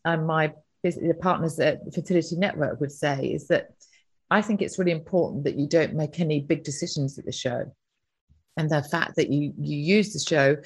and 0.06 0.26
my 0.26 0.54
the 0.84 1.18
partners 1.20 1.60
at 1.60 1.94
Fertility 1.94 2.38
Network 2.38 2.80
would 2.80 2.92
say, 2.92 3.28
is 3.28 3.48
that 3.48 3.70
I 4.32 4.42
think 4.42 4.62
it's 4.62 4.80
really 4.80 4.92
important 4.92 5.44
that 5.44 5.58
you 5.58 5.68
don't 5.68 5.94
make 5.94 6.20
any 6.20 6.40
big 6.40 6.64
decisions 6.64 7.20
at 7.20 7.26
the 7.26 7.32
show, 7.32 7.72
and 8.56 8.70
the 8.70 8.82
fact 8.82 9.18
that 9.18 9.30
you 9.30 9.54
you 9.60 9.78
use 9.78 10.14
the 10.14 10.20
show 10.20 10.58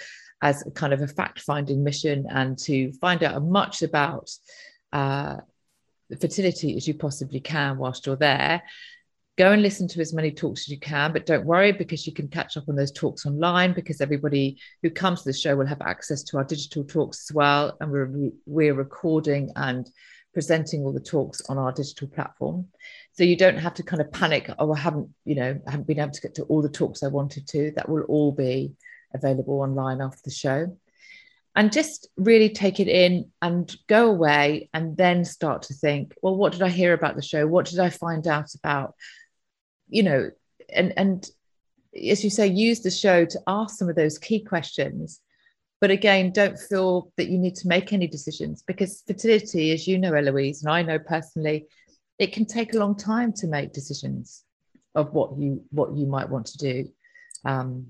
as 0.43 0.63
kind 0.75 0.93
of 0.93 1.01
a 1.01 1.07
fact 1.07 1.39
finding 1.41 1.83
mission 1.83 2.25
and 2.29 2.57
to 2.57 2.91
find 2.93 3.23
out 3.23 3.43
much 3.43 3.83
about 3.83 4.29
uh, 4.91 5.37
fertility 6.17 6.75
as 6.75 6.87
you 6.87 6.93
possibly 6.93 7.39
can 7.39 7.77
whilst 7.77 8.05
you're 8.05 8.15
there. 8.15 8.63
Go 9.37 9.53
and 9.53 9.61
listen 9.61 9.87
to 9.87 10.01
as 10.01 10.13
many 10.13 10.31
talks 10.31 10.61
as 10.61 10.69
you 10.69 10.79
can, 10.79 11.13
but 11.13 11.25
don't 11.25 11.45
worry 11.45 11.71
because 11.71 12.05
you 12.05 12.13
can 12.13 12.27
catch 12.27 12.57
up 12.57 12.67
on 12.67 12.75
those 12.75 12.91
talks 12.91 13.25
online 13.25 13.73
because 13.73 14.01
everybody 14.01 14.57
who 14.83 14.89
comes 14.89 15.23
to 15.23 15.29
the 15.29 15.33
show 15.33 15.55
will 15.55 15.65
have 15.65 15.81
access 15.81 16.21
to 16.23 16.37
our 16.37 16.43
digital 16.43 16.83
talks 16.83 17.29
as 17.29 17.33
well. 17.33 17.77
And 17.79 17.91
we're, 17.91 18.31
we're 18.45 18.73
recording 18.73 19.49
and 19.55 19.89
presenting 20.33 20.83
all 20.83 20.93
the 20.93 20.99
talks 20.99 21.41
on 21.49 21.57
our 21.57 21.71
digital 21.71 22.07
platform. 22.07 22.67
So 23.13 23.23
you 23.23 23.37
don't 23.37 23.57
have 23.57 23.73
to 23.75 23.83
kind 23.83 24.01
of 24.01 24.11
panic, 24.11 24.49
oh, 24.59 24.73
I 24.73 24.79
haven't, 24.79 25.09
you 25.25 25.35
know, 25.35 25.59
I 25.65 25.71
haven't 25.71 25.87
been 25.87 25.99
able 25.99 26.11
to 26.11 26.21
get 26.21 26.35
to 26.35 26.43
all 26.43 26.61
the 26.61 26.69
talks 26.69 27.01
I 27.01 27.07
wanted 27.07 27.47
to. 27.47 27.71
That 27.75 27.89
will 27.89 28.03
all 28.03 28.31
be 28.31 28.73
available 29.13 29.61
online 29.61 30.01
after 30.01 30.21
the 30.23 30.31
show 30.31 30.77
and 31.55 31.71
just 31.71 32.07
really 32.15 32.49
take 32.49 32.79
it 32.79 32.87
in 32.87 33.29
and 33.41 33.75
go 33.87 34.09
away 34.09 34.69
and 34.73 34.95
then 34.95 35.25
start 35.25 35.63
to 35.63 35.73
think 35.73 36.13
well 36.21 36.35
what 36.35 36.53
did 36.53 36.61
i 36.61 36.69
hear 36.69 36.93
about 36.93 37.15
the 37.15 37.21
show? 37.21 37.47
What 37.47 37.65
did 37.65 37.79
i 37.79 37.89
find 37.89 38.27
out 38.27 38.53
about? 38.55 38.95
You 39.89 40.03
know 40.03 40.31
and 40.73 40.93
and 40.97 41.29
as 42.09 42.23
you 42.23 42.29
say 42.29 42.47
use 42.47 42.81
the 42.81 42.91
show 42.91 43.25
to 43.25 43.41
ask 43.47 43.77
some 43.77 43.89
of 43.89 43.95
those 43.95 44.17
key 44.17 44.43
questions. 44.43 45.19
But 45.81 45.91
again 45.91 46.31
don't 46.31 46.59
feel 46.59 47.11
that 47.17 47.27
you 47.27 47.37
need 47.37 47.55
to 47.55 47.67
make 47.67 47.91
any 47.91 48.07
decisions 48.07 48.63
because 48.65 49.03
fertility 49.05 49.71
as 49.71 49.87
you 49.87 49.97
know 49.97 50.13
eloise 50.13 50.63
and 50.63 50.71
i 50.71 50.83
know 50.83 50.99
personally 50.99 51.65
it 52.19 52.33
can 52.33 52.45
take 52.45 52.75
a 52.75 52.77
long 52.77 52.95
time 52.95 53.33
to 53.33 53.47
make 53.47 53.73
decisions 53.73 54.43
of 54.93 55.11
what 55.13 55.35
you 55.39 55.63
what 55.71 55.95
you 55.95 56.05
might 56.05 56.29
want 56.29 56.45
to 56.45 56.57
do 56.59 56.91
um, 57.45 57.87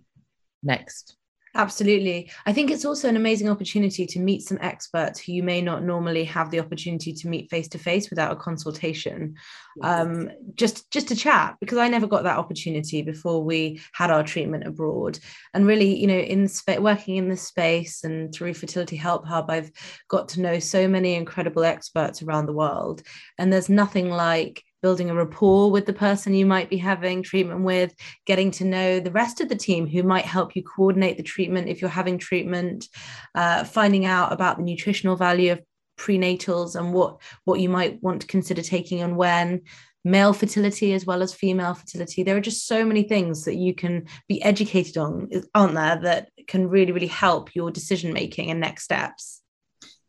next 0.64 1.18
Absolutely. 1.54 2.32
I 2.46 2.54
think 2.54 2.72
it's 2.72 2.86
also 2.86 3.10
an 3.10 3.18
amazing 3.18 3.50
opportunity 3.50 4.06
to 4.06 4.20
meet 4.20 4.42
some 4.42 4.58
experts 4.62 5.20
who 5.20 5.34
you 5.34 5.44
may 5.44 5.62
not 5.62 5.84
normally 5.84 6.24
have 6.26 6.50
the 6.50 6.62
opportunity 6.62 7.12
to 7.12 7.28
meet 7.28 7.50
face 7.50 7.68
to 7.70 7.78
face 7.78 8.10
without 8.10 8.32
a 8.32 8.38
consultation. 8.38 9.36
Um, 9.84 10.30
just 10.56 10.90
just 10.92 11.10
to 11.10 11.16
chat 11.16 11.58
because 11.60 11.78
I 11.78 11.90
never 11.90 12.08
got 12.08 12.24
that 12.24 12.38
opportunity 12.38 13.02
before 13.02 13.44
we 13.44 13.82
had 13.94 14.12
our 14.12 14.24
treatment 14.24 14.66
abroad. 14.66 15.20
And 15.54 15.68
really, 15.68 15.94
you 15.98 16.08
know, 16.08 16.20
in 16.20 16.48
sp- 16.48 16.80
working 16.80 17.18
in 17.18 17.28
this 17.28 17.44
space 17.44 18.06
and 18.06 18.34
through 18.34 18.54
Fertility 18.54 18.96
Help 18.96 19.26
Hub, 19.28 19.50
I've 19.50 19.72
got 20.08 20.30
to 20.30 20.42
know 20.42 20.60
so 20.60 20.88
many 20.88 21.16
incredible 21.16 21.66
experts 21.66 22.22
around 22.22 22.46
the 22.46 22.54
world. 22.54 23.02
And 23.38 23.52
there's 23.52 23.70
nothing 23.70 24.10
like 24.10 24.64
building 24.82 25.10
a 25.10 25.16
rapport 25.16 25.72
with 25.72 25.86
the 25.86 25.94
person 25.94 26.34
you 26.34 26.46
might 26.46 26.70
be 26.70 26.78
having 26.78 27.24
treatment 27.24 27.62
with, 27.62 27.94
getting 28.26 28.52
to 28.52 28.66
know 28.66 29.00
the 29.00 29.12
rest 29.12 29.42
of 29.42 29.50
the 29.50 29.56
team 29.56 29.88
who 29.88 30.04
might 30.04 30.26
help 30.26 30.56
you 30.56 30.64
coordinate 30.64 31.18
the 31.18 31.24
treatment 31.24 31.70
if 31.70 31.82
you're 31.82 31.90
having 31.90 32.18
treatment, 32.18 32.88
uh, 33.36 33.64
finding 33.64 34.06
out 34.06 34.32
about 34.32 34.58
the 34.58 34.64
nutritional 34.64 35.16
value 35.16 35.52
of 35.52 35.62
prenatals 35.98 36.76
and 36.76 36.94
what 36.94 37.22
what 37.46 37.60
you 37.60 37.70
might 37.70 38.02
want 38.02 38.22
to 38.22 38.28
consider 38.28 38.62
taking 38.62 39.02
and 39.02 39.16
when 39.16 39.62
male 40.04 40.34
fertility 40.34 40.94
as 40.94 41.06
well 41.06 41.22
as 41.22 41.34
female 41.34 41.76
fertility. 41.76 42.24
There 42.24 42.36
are 42.36 42.42
just 42.42 42.66
so 42.66 42.84
many 42.84 43.04
things 43.04 43.46
that 43.46 43.56
you 43.56 43.76
can 43.76 44.08
be 44.28 44.42
educated 44.42 44.98
on 44.98 45.30
aren't 45.54 45.76
there 45.76 46.00
that 46.02 46.30
can 46.48 46.68
really 46.68 46.92
really 46.92 47.08
help 47.08 47.56
your 47.56 47.70
decision 47.70 48.14
making 48.14 48.50
and 48.50 48.60
next 48.60 48.84
steps? 48.84 49.42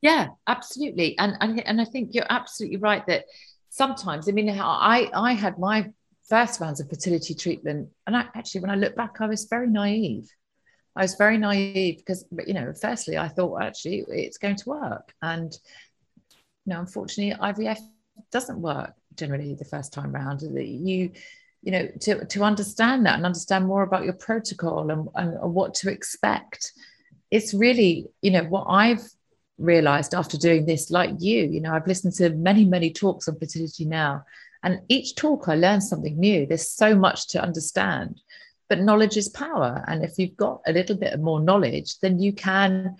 Yeah 0.00 0.28
absolutely. 0.46 1.18
And 1.18 1.36
and, 1.40 1.60
and 1.66 1.80
i 1.80 1.84
think 1.84 2.14
you're 2.14 2.26
absolutely 2.30 2.78
right 2.78 3.06
that 3.06 3.24
sometimes, 3.72 4.28
I 4.28 4.32
mean, 4.32 4.50
I, 4.50 5.08
I 5.14 5.32
had 5.32 5.58
my 5.58 5.90
first 6.28 6.60
rounds 6.60 6.78
of 6.78 6.90
fertility 6.90 7.34
treatment, 7.34 7.88
and 8.06 8.14
I, 8.14 8.26
actually, 8.34 8.60
when 8.60 8.70
I 8.70 8.74
look 8.74 8.94
back, 8.94 9.16
I 9.20 9.26
was 9.26 9.46
very 9.46 9.66
naive. 9.66 10.28
I 10.94 11.02
was 11.02 11.14
very 11.14 11.38
naive 11.38 11.96
because, 11.96 12.26
you 12.46 12.52
know, 12.52 12.74
firstly, 12.78 13.16
I 13.16 13.28
thought 13.28 13.62
actually 13.62 14.04
it's 14.08 14.36
going 14.36 14.56
to 14.56 14.68
work, 14.68 15.14
and 15.22 15.50
you 16.34 16.74
know, 16.74 16.80
unfortunately, 16.80 17.34
IVF 17.34 17.78
doesn't 18.30 18.60
work 18.60 18.92
generally 19.16 19.54
the 19.54 19.64
first 19.64 19.92
time 19.94 20.12
round. 20.12 20.40
That 20.40 20.66
you, 20.66 21.12
you 21.62 21.72
know, 21.72 21.88
to 22.02 22.26
to 22.26 22.44
understand 22.44 23.06
that 23.06 23.16
and 23.16 23.24
understand 23.24 23.66
more 23.66 23.82
about 23.82 24.04
your 24.04 24.12
protocol 24.12 24.90
and, 24.90 25.08
and 25.14 25.54
what 25.54 25.72
to 25.76 25.90
expect. 25.90 26.72
It's 27.30 27.54
really, 27.54 28.08
you 28.20 28.32
know, 28.32 28.44
what 28.44 28.66
I've 28.68 29.02
realized 29.58 30.14
after 30.14 30.36
doing 30.36 30.66
this, 30.66 30.90
like 30.90 31.10
you, 31.18 31.44
you 31.44 31.60
know, 31.60 31.72
I've 31.72 31.86
listened 31.86 32.14
to 32.14 32.30
many, 32.30 32.64
many 32.64 32.92
talks 32.92 33.28
on 33.28 33.38
fertility 33.38 33.84
now. 33.84 34.24
And 34.62 34.80
each 34.88 35.16
talk 35.16 35.48
I 35.48 35.56
learn 35.56 35.80
something 35.80 36.18
new. 36.18 36.46
There's 36.46 36.68
so 36.68 36.94
much 36.94 37.28
to 37.28 37.42
understand. 37.42 38.20
But 38.68 38.80
knowledge 38.80 39.16
is 39.16 39.28
power. 39.28 39.84
And 39.86 40.04
if 40.04 40.18
you've 40.18 40.36
got 40.36 40.62
a 40.66 40.72
little 40.72 40.96
bit 40.96 41.18
more 41.20 41.40
knowledge, 41.40 41.98
then 42.00 42.20
you 42.20 42.32
can 42.32 42.96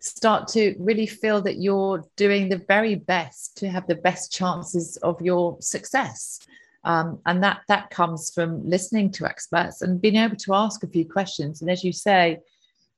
start 0.00 0.46
to 0.48 0.74
really 0.78 1.06
feel 1.06 1.40
that 1.42 1.58
you're 1.58 2.04
doing 2.16 2.48
the 2.48 2.62
very 2.68 2.94
best 2.94 3.56
to 3.58 3.68
have 3.68 3.86
the 3.86 3.94
best 3.94 4.32
chances 4.32 4.96
of 4.98 5.20
your 5.20 5.56
success. 5.60 6.40
Um, 6.84 7.18
and 7.26 7.42
that 7.42 7.62
that 7.66 7.90
comes 7.90 8.30
from 8.32 8.64
listening 8.68 9.10
to 9.12 9.26
experts 9.26 9.82
and 9.82 10.00
being 10.00 10.16
able 10.16 10.36
to 10.36 10.54
ask 10.54 10.84
a 10.84 10.88
few 10.88 11.08
questions. 11.08 11.60
And 11.60 11.70
as 11.70 11.82
you 11.82 11.92
say, 11.92 12.38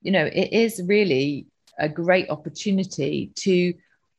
you 0.03 0.13
know, 0.13 0.27
it 0.27 0.53
is 0.53 0.83
really 0.87 1.47
a 1.79 1.89
great 1.89 2.31
opportunity 2.31 3.33
to 3.37 3.75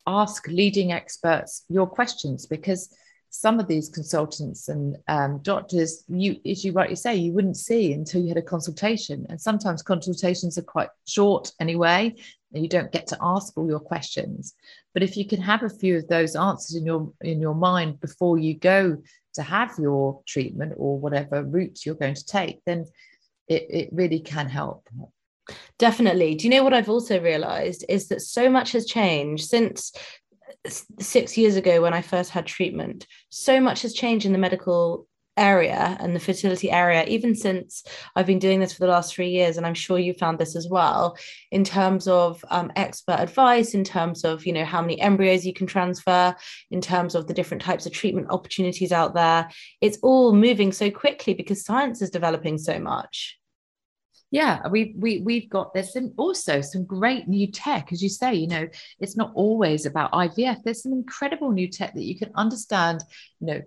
ask 0.07 0.47
leading 0.47 0.91
experts 0.91 1.65
your 1.69 1.87
questions 1.87 2.45
because 2.45 2.95
some 3.31 3.59
of 3.59 3.67
these 3.67 3.89
consultants 3.89 4.69
and 4.69 4.97
um, 5.07 5.39
doctors, 5.43 6.03
you, 6.07 6.37
as 6.45 6.65
you 6.65 6.71
rightly 6.71 6.95
say, 6.95 7.15
you 7.15 7.31
wouldn't 7.31 7.57
see 7.57 7.93
until 7.93 8.21
you 8.21 8.27
had 8.27 8.37
a 8.37 8.41
consultation. 8.41 9.25
And 9.29 9.39
sometimes 9.39 9.83
consultations 9.83 10.57
are 10.57 10.63
quite 10.63 10.89
short 11.05 11.51
anyway, 11.59 12.15
and 12.53 12.63
you 12.63 12.69
don't 12.69 12.91
get 12.91 13.05
to 13.07 13.17
ask 13.21 13.55
all 13.55 13.67
your 13.67 13.79
questions. 13.79 14.55
But 14.93 15.03
if 15.03 15.15
you 15.15 15.27
can 15.27 15.41
have 15.41 15.61
a 15.61 15.69
few 15.69 15.97
of 15.97 16.07
those 16.07 16.35
answers 16.35 16.75
in 16.75 16.85
your 16.85 17.13
in 17.21 17.39
your 17.39 17.53
mind 17.53 17.99
before 17.99 18.39
you 18.39 18.55
go 18.55 18.97
to 19.35 19.43
have 19.43 19.75
your 19.77 20.21
treatment 20.27 20.73
or 20.77 20.97
whatever 20.97 21.43
route 21.43 21.85
you're 21.85 21.93
going 21.93 22.15
to 22.15 22.25
take, 22.25 22.61
then 22.65 22.85
it, 23.47 23.67
it 23.69 23.89
really 23.91 24.19
can 24.19 24.49
help. 24.49 24.89
Definitely. 25.77 26.35
Do 26.35 26.45
you 26.45 26.51
know 26.51 26.63
what 26.63 26.73
I've 26.73 26.89
also 26.89 27.21
realized 27.21 27.85
is 27.87 28.07
that 28.07 28.21
so 28.21 28.49
much 28.49 28.71
has 28.73 28.85
changed 28.85 29.45
since 29.45 29.91
six 30.99 31.37
years 31.37 31.55
ago 31.55 31.81
when 31.81 31.93
I 31.93 32.01
first 32.01 32.31
had 32.31 32.45
treatment. 32.45 33.07
So 33.29 33.59
much 33.59 33.81
has 33.83 33.93
changed 33.93 34.25
in 34.25 34.33
the 34.33 34.37
medical 34.37 35.07
area 35.37 35.95
and 36.01 36.13
the 36.13 36.19
fertility 36.19 36.69
area, 36.69 37.05
even 37.05 37.33
since 37.33 37.83
I've 38.15 38.25
been 38.25 38.39
doing 38.39 38.59
this 38.59 38.73
for 38.73 38.81
the 38.81 38.91
last 38.91 39.13
three 39.13 39.29
years. 39.29 39.55
And 39.55 39.65
I'm 39.65 39.73
sure 39.73 39.97
you 39.97 40.13
found 40.13 40.37
this 40.37 40.55
as 40.55 40.67
well, 40.69 41.17
in 41.51 41.63
terms 41.63 42.07
of 42.07 42.43
um, 42.49 42.71
expert 42.75 43.19
advice, 43.19 43.73
in 43.73 43.85
terms 43.85 44.25
of, 44.25 44.45
you 44.45 44.51
know, 44.51 44.65
how 44.65 44.81
many 44.81 44.99
embryos 44.99 45.45
you 45.45 45.53
can 45.53 45.65
transfer, 45.65 46.35
in 46.71 46.81
terms 46.81 47.15
of 47.15 47.27
the 47.27 47.33
different 47.33 47.63
types 47.63 47.85
of 47.85 47.93
treatment 47.93 48.27
opportunities 48.29 48.91
out 48.91 49.13
there. 49.13 49.49
It's 49.81 49.97
all 50.03 50.33
moving 50.33 50.73
so 50.73 50.91
quickly 50.91 51.33
because 51.33 51.63
science 51.63 52.01
is 52.01 52.09
developing 52.09 52.57
so 52.57 52.79
much 52.79 53.39
yeah 54.31 54.67
we 54.67 54.93
we 54.98 55.21
we've 55.21 55.50
got 55.50 55.74
this 55.74 55.95
and 55.95 56.13
also 56.17 56.62
some 56.62 56.83
great 56.83 57.27
new 57.27 57.48
tech 57.48 57.91
as 57.91 58.01
you 58.01 58.09
say 58.09 58.33
you 58.33 58.48
know 58.48 58.67
it's 59.00 59.17
not 59.17 59.31
always 59.33 59.86
about 59.86 60.12
ivf 60.12 60.62
there's 60.63 60.83
some 60.83 60.93
incredible 60.93 61.51
new 61.51 61.67
tech 61.67 61.93
that 61.93 62.03
you 62.03 62.17
can 62.17 62.31
understand 62.36 63.03
you 63.39 63.48
know. 63.48 63.62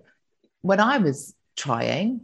When 0.60 0.78
i 0.78 0.98
was 0.98 1.34
trying 1.56 2.20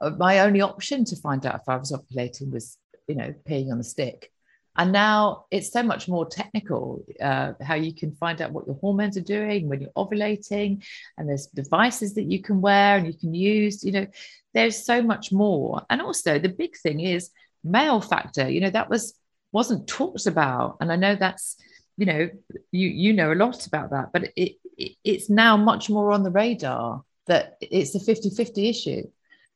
uh, 0.00 0.10
my 0.10 0.40
only 0.40 0.60
option 0.60 1.04
to 1.06 1.16
find 1.16 1.44
out 1.44 1.56
if 1.56 1.68
i 1.68 1.76
was 1.76 1.90
ovulating 1.92 2.52
was 2.52 2.78
you 3.06 3.14
know 3.14 3.34
peeing 3.48 3.70
on 3.70 3.78
the 3.78 3.84
stick. 3.84 4.32
And 4.78 4.92
now 4.92 5.46
it's 5.50 5.72
so 5.72 5.82
much 5.82 6.06
more 6.06 6.26
technical 6.26 7.02
uh, 7.22 7.52
how 7.62 7.76
you 7.76 7.94
can 7.94 8.12
find 8.12 8.42
out 8.42 8.52
what 8.52 8.66
your 8.66 8.76
hormones 8.76 9.16
are 9.16 9.22
doing 9.22 9.68
when 9.68 9.80
you're 9.80 9.90
ovulating 9.96 10.84
and 11.16 11.26
there's 11.26 11.46
devices 11.46 12.12
that 12.14 12.30
you 12.30 12.42
can 12.42 12.60
wear 12.60 12.98
and 12.98 13.06
you 13.06 13.14
can 13.14 13.32
use 13.34 13.84
you 13.84 13.92
know. 13.92 14.06
There's 14.52 14.84
so 14.84 15.02
much 15.02 15.32
more. 15.32 15.82
And 15.90 16.00
also 16.00 16.38
the 16.38 16.48
big 16.48 16.76
thing 16.76 17.00
is 17.00 17.30
male 17.66 18.00
factor 18.00 18.48
you 18.48 18.60
know 18.60 18.70
that 18.70 18.90
was 18.90 19.14
wasn't 19.52 19.86
talked 19.88 20.26
about. 20.26 20.76
And 20.80 20.92
i 20.92 20.96
know 20.96 21.14
that's 21.14 21.56
you 21.96 22.06
know 22.06 22.28
you 22.72 22.88
you 22.88 23.12
know 23.12 23.32
a 23.32 23.34
lot 23.34 23.66
about 23.66 23.90
that 23.90 24.12
but 24.12 24.24
it, 24.36 24.56
it 24.76 24.92
it's 25.04 25.30
now 25.30 25.56
much 25.56 25.88
more 25.88 26.12
on 26.12 26.22
the 26.22 26.30
radar 26.30 27.02
that 27.26 27.56
it's 27.60 27.94
a 27.94 27.98
50-50 27.98 28.70
issue. 28.70 29.02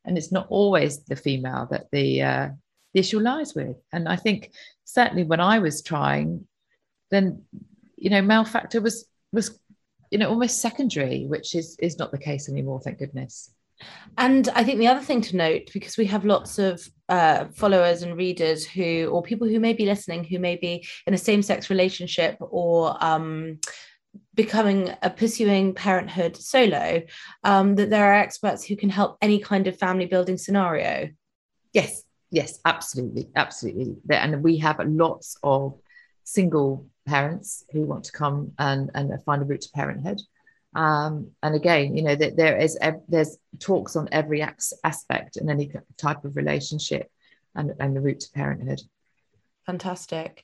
And 0.03 0.17
it's 0.17 0.31
not 0.31 0.47
always 0.49 1.03
the 1.05 1.15
female 1.15 1.67
that 1.71 1.91
the 1.91 2.21
uh, 2.21 2.49
the 2.93 2.99
issue 2.99 3.19
lies 3.19 3.53
with. 3.53 3.77
And 3.93 4.09
i 4.09 4.15
think 4.15 4.51
certainly 4.83 5.23
when 5.23 5.39
i 5.39 5.59
was 5.59 5.81
trying 5.81 6.45
then 7.11 7.43
you 7.95 8.09
know 8.09 8.21
male 8.21 8.45
factor 8.45 8.81
was 8.81 9.05
was 9.31 9.57
you 10.09 10.17
know 10.17 10.29
almost 10.29 10.61
secondary 10.61 11.25
which 11.27 11.55
is 11.55 11.77
is 11.79 11.97
not 11.97 12.11
the 12.11 12.17
case 12.17 12.49
anymore 12.49 12.81
thank 12.81 12.99
goodness 12.99 13.51
and 14.17 14.49
I 14.49 14.63
think 14.63 14.79
the 14.79 14.87
other 14.87 15.01
thing 15.01 15.21
to 15.21 15.37
note, 15.37 15.69
because 15.73 15.97
we 15.97 16.05
have 16.05 16.25
lots 16.25 16.59
of 16.59 16.87
uh, 17.09 17.45
followers 17.53 18.03
and 18.03 18.17
readers 18.17 18.65
who, 18.65 19.07
or 19.07 19.21
people 19.21 19.47
who 19.47 19.59
may 19.59 19.73
be 19.73 19.85
listening, 19.85 20.23
who 20.23 20.39
may 20.39 20.55
be 20.55 20.85
in 21.07 21.13
a 21.13 21.17
same 21.17 21.41
sex 21.41 21.69
relationship 21.69 22.37
or 22.39 22.97
um, 23.03 23.59
becoming 24.33 24.93
a 25.01 25.09
pursuing 25.09 25.73
parenthood 25.73 26.35
solo, 26.35 27.01
um, 27.43 27.75
that 27.75 27.89
there 27.89 28.05
are 28.05 28.15
experts 28.15 28.63
who 28.63 28.75
can 28.75 28.89
help 28.89 29.17
any 29.21 29.39
kind 29.39 29.67
of 29.67 29.77
family 29.77 30.05
building 30.05 30.37
scenario. 30.37 31.09
Yes, 31.73 32.03
yes, 32.31 32.59
absolutely, 32.65 33.29
absolutely. 33.35 33.95
And 34.09 34.43
we 34.43 34.57
have 34.57 34.79
lots 34.85 35.37
of 35.43 35.79
single 36.23 36.85
parents 37.05 37.65
who 37.71 37.81
want 37.81 38.03
to 38.05 38.11
come 38.11 38.51
and, 38.59 38.91
and 38.93 39.11
find 39.23 39.41
a 39.41 39.45
route 39.45 39.61
to 39.61 39.69
parenthood. 39.73 40.21
Um, 40.73 41.31
and 41.43 41.55
again, 41.55 41.95
you 41.95 42.03
know 42.03 42.15
that 42.15 42.37
there 42.37 42.57
is 42.57 42.77
there's 43.07 43.37
talks 43.59 43.95
on 43.95 44.09
every 44.11 44.41
aspect 44.83 45.37
in 45.37 45.49
any 45.49 45.71
type 45.97 46.23
of 46.23 46.35
relationship 46.35 47.11
and, 47.55 47.73
and 47.79 47.95
the 47.95 48.01
route 48.01 48.21
to 48.21 48.31
parenthood. 48.31 48.81
Fantastic 49.65 50.43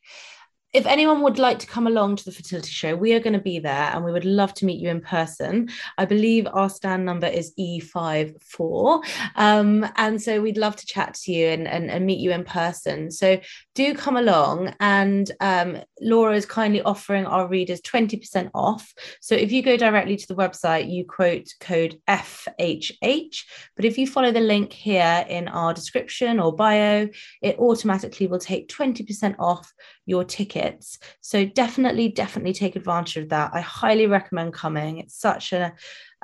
if 0.74 0.86
anyone 0.86 1.22
would 1.22 1.40
like 1.40 1.60
to 1.60 1.68
come 1.68 1.88
along 1.88 2.18
to 2.18 2.26
the 2.26 2.32
fertility 2.32 2.70
show, 2.70 2.96
we 2.96 3.14
are 3.14 3.22
going 3.22 3.34
to 3.34 3.40
be 3.40 3.58
there 3.58 3.90
and 3.94 4.04
we 4.04 4.12
would 4.12 4.26
love 4.26 4.54
to 4.56 4.66
meet 4.66 4.82
you 4.82 4.90
in 4.90 5.00
person. 5.00 5.70
I 5.98 6.04
believe 6.04 6.46
our 6.52 6.70
stand 6.70 7.06
number 7.06 7.28
is 7.28 7.54
E54. 7.58 9.04
Um, 9.36 9.90
and 9.96 10.22
so 10.22 10.42
we'd 10.42 10.58
love 10.58 10.76
to 10.76 10.86
chat 10.86 11.14
to 11.24 11.32
you 11.32 11.48
and, 11.48 11.68
and, 11.68 11.90
and, 11.90 12.06
meet 12.06 12.20
you 12.20 12.32
in 12.32 12.44
person. 12.44 13.12
So 13.12 13.40
do 13.76 13.94
come 13.94 14.18
along. 14.18 14.76
And 14.82 15.32
um, 15.40 15.82
Laura 16.02 16.36
is 16.36 16.46
kindly 16.46 16.82
offering 16.82 17.26
our 17.26 17.48
readers 17.48 17.82
20% 17.82 18.52
off. 18.54 18.94
So 19.22 19.36
if 19.36 19.54
you 19.54 19.64
go 19.64 19.78
directly 19.78 20.18
to 20.18 20.28
the 20.28 20.36
website, 20.36 20.92
you 20.92 21.06
quote 21.06 21.48
code 21.62 22.00
FHH. 22.10 23.44
But 23.76 23.86
if 23.86 23.98
you 23.98 24.06
follow 24.06 24.32
the 24.32 24.42
link 24.42 24.74
here 24.74 25.26
in 25.30 25.48
our 25.48 25.74
description 25.74 26.42
or 26.42 26.54
bio, 26.54 27.08
it 27.42 27.58
automatically 27.58 28.28
will 28.28 28.40
take 28.40 28.68
20% 28.68 29.36
off 29.40 29.72
your 30.08 30.24
tickets. 30.24 30.98
So 31.22 31.46
definitely, 31.46 32.10
definitely 32.10 32.54
take 32.54 32.76
advantage 32.76 33.18
of 33.18 33.30
that. 33.30 33.52
I 33.54 33.60
highly 33.60 34.08
recommend 34.08 34.54
coming. 34.54 34.98
It's 34.98 35.20
such 35.20 35.54
a 35.54 35.74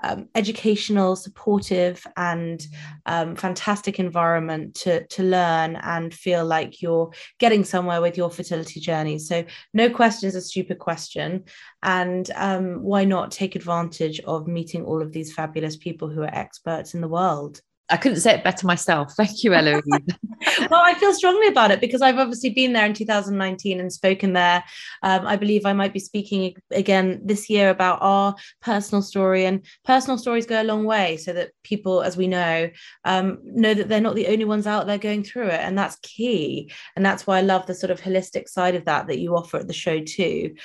um, 0.01 0.29
educational, 0.33 1.15
supportive, 1.15 2.05
and 2.17 2.65
um, 3.05 3.35
fantastic 3.35 3.99
environment 3.99 4.73
to, 4.75 5.05
to 5.07 5.23
learn 5.23 5.75
and 5.75 6.13
feel 6.13 6.45
like 6.45 6.81
you're 6.81 7.11
getting 7.39 7.63
somewhere 7.63 8.01
with 8.01 8.17
your 8.17 8.31
fertility 8.31 8.79
journey. 8.79 9.19
So, 9.19 9.45
no 9.73 9.89
question 9.89 10.27
is 10.27 10.35
a 10.35 10.41
stupid 10.41 10.79
question. 10.79 11.43
And 11.83 12.29
um, 12.35 12.81
why 12.81 13.03
not 13.03 13.31
take 13.31 13.55
advantage 13.55 14.19
of 14.21 14.47
meeting 14.47 14.85
all 14.85 15.01
of 15.01 15.11
these 15.11 15.33
fabulous 15.33 15.77
people 15.77 16.09
who 16.09 16.23
are 16.23 16.35
experts 16.35 16.95
in 16.95 17.01
the 17.01 17.07
world? 17.07 17.61
I 17.89 17.97
couldn't 17.97 18.21
say 18.21 18.33
it 18.33 18.43
better 18.43 18.65
myself. 18.65 19.13
Thank 19.17 19.43
you, 19.43 19.53
Eloise. 19.53 19.83
well, 20.69 20.81
I 20.83 20.93
feel 20.95 21.13
strongly 21.13 21.47
about 21.47 21.71
it 21.71 21.81
because 21.81 22.01
I've 22.01 22.17
obviously 22.17 22.49
been 22.49 22.73
there 22.73 22.85
in 22.85 22.93
2019 22.93 23.79
and 23.79 23.91
spoken 23.91 24.33
there. 24.33 24.63
Um, 25.01 25.25
I 25.27 25.35
believe 25.35 25.65
I 25.65 25.73
might 25.73 25.93
be 25.93 25.99
speaking 25.99 26.55
again 26.71 27.19
this 27.23 27.49
year 27.49 27.69
about 27.69 27.99
our 28.01 28.35
personal 28.61 29.01
story, 29.01 29.45
and 29.45 29.65
personal 29.85 30.17
stories 30.17 30.45
go 30.45 30.61
a 30.61 30.63
long 30.63 30.85
way 30.85 31.17
so 31.17 31.33
that 31.33 31.51
people, 31.63 32.01
as 32.01 32.15
we 32.15 32.27
know, 32.27 32.69
um, 33.05 33.39
know 33.43 33.73
that 33.73 33.89
they're 33.89 34.01
not 34.01 34.15
the 34.15 34.27
only 34.27 34.45
ones 34.45 34.65
out 34.65 34.87
there 34.87 34.97
going 34.97 35.23
through 35.23 35.47
it. 35.47 35.61
And 35.61 35.77
that's 35.77 35.97
key. 35.97 36.71
And 36.95 37.05
that's 37.05 37.27
why 37.27 37.37
I 37.37 37.41
love 37.41 37.65
the 37.65 37.75
sort 37.75 37.91
of 37.91 38.01
holistic 38.01 38.47
side 38.47 38.75
of 38.75 38.85
that 38.85 39.07
that 39.07 39.19
you 39.19 39.35
offer 39.35 39.57
at 39.57 39.67
the 39.67 39.73
show, 39.73 39.99
too 39.99 40.55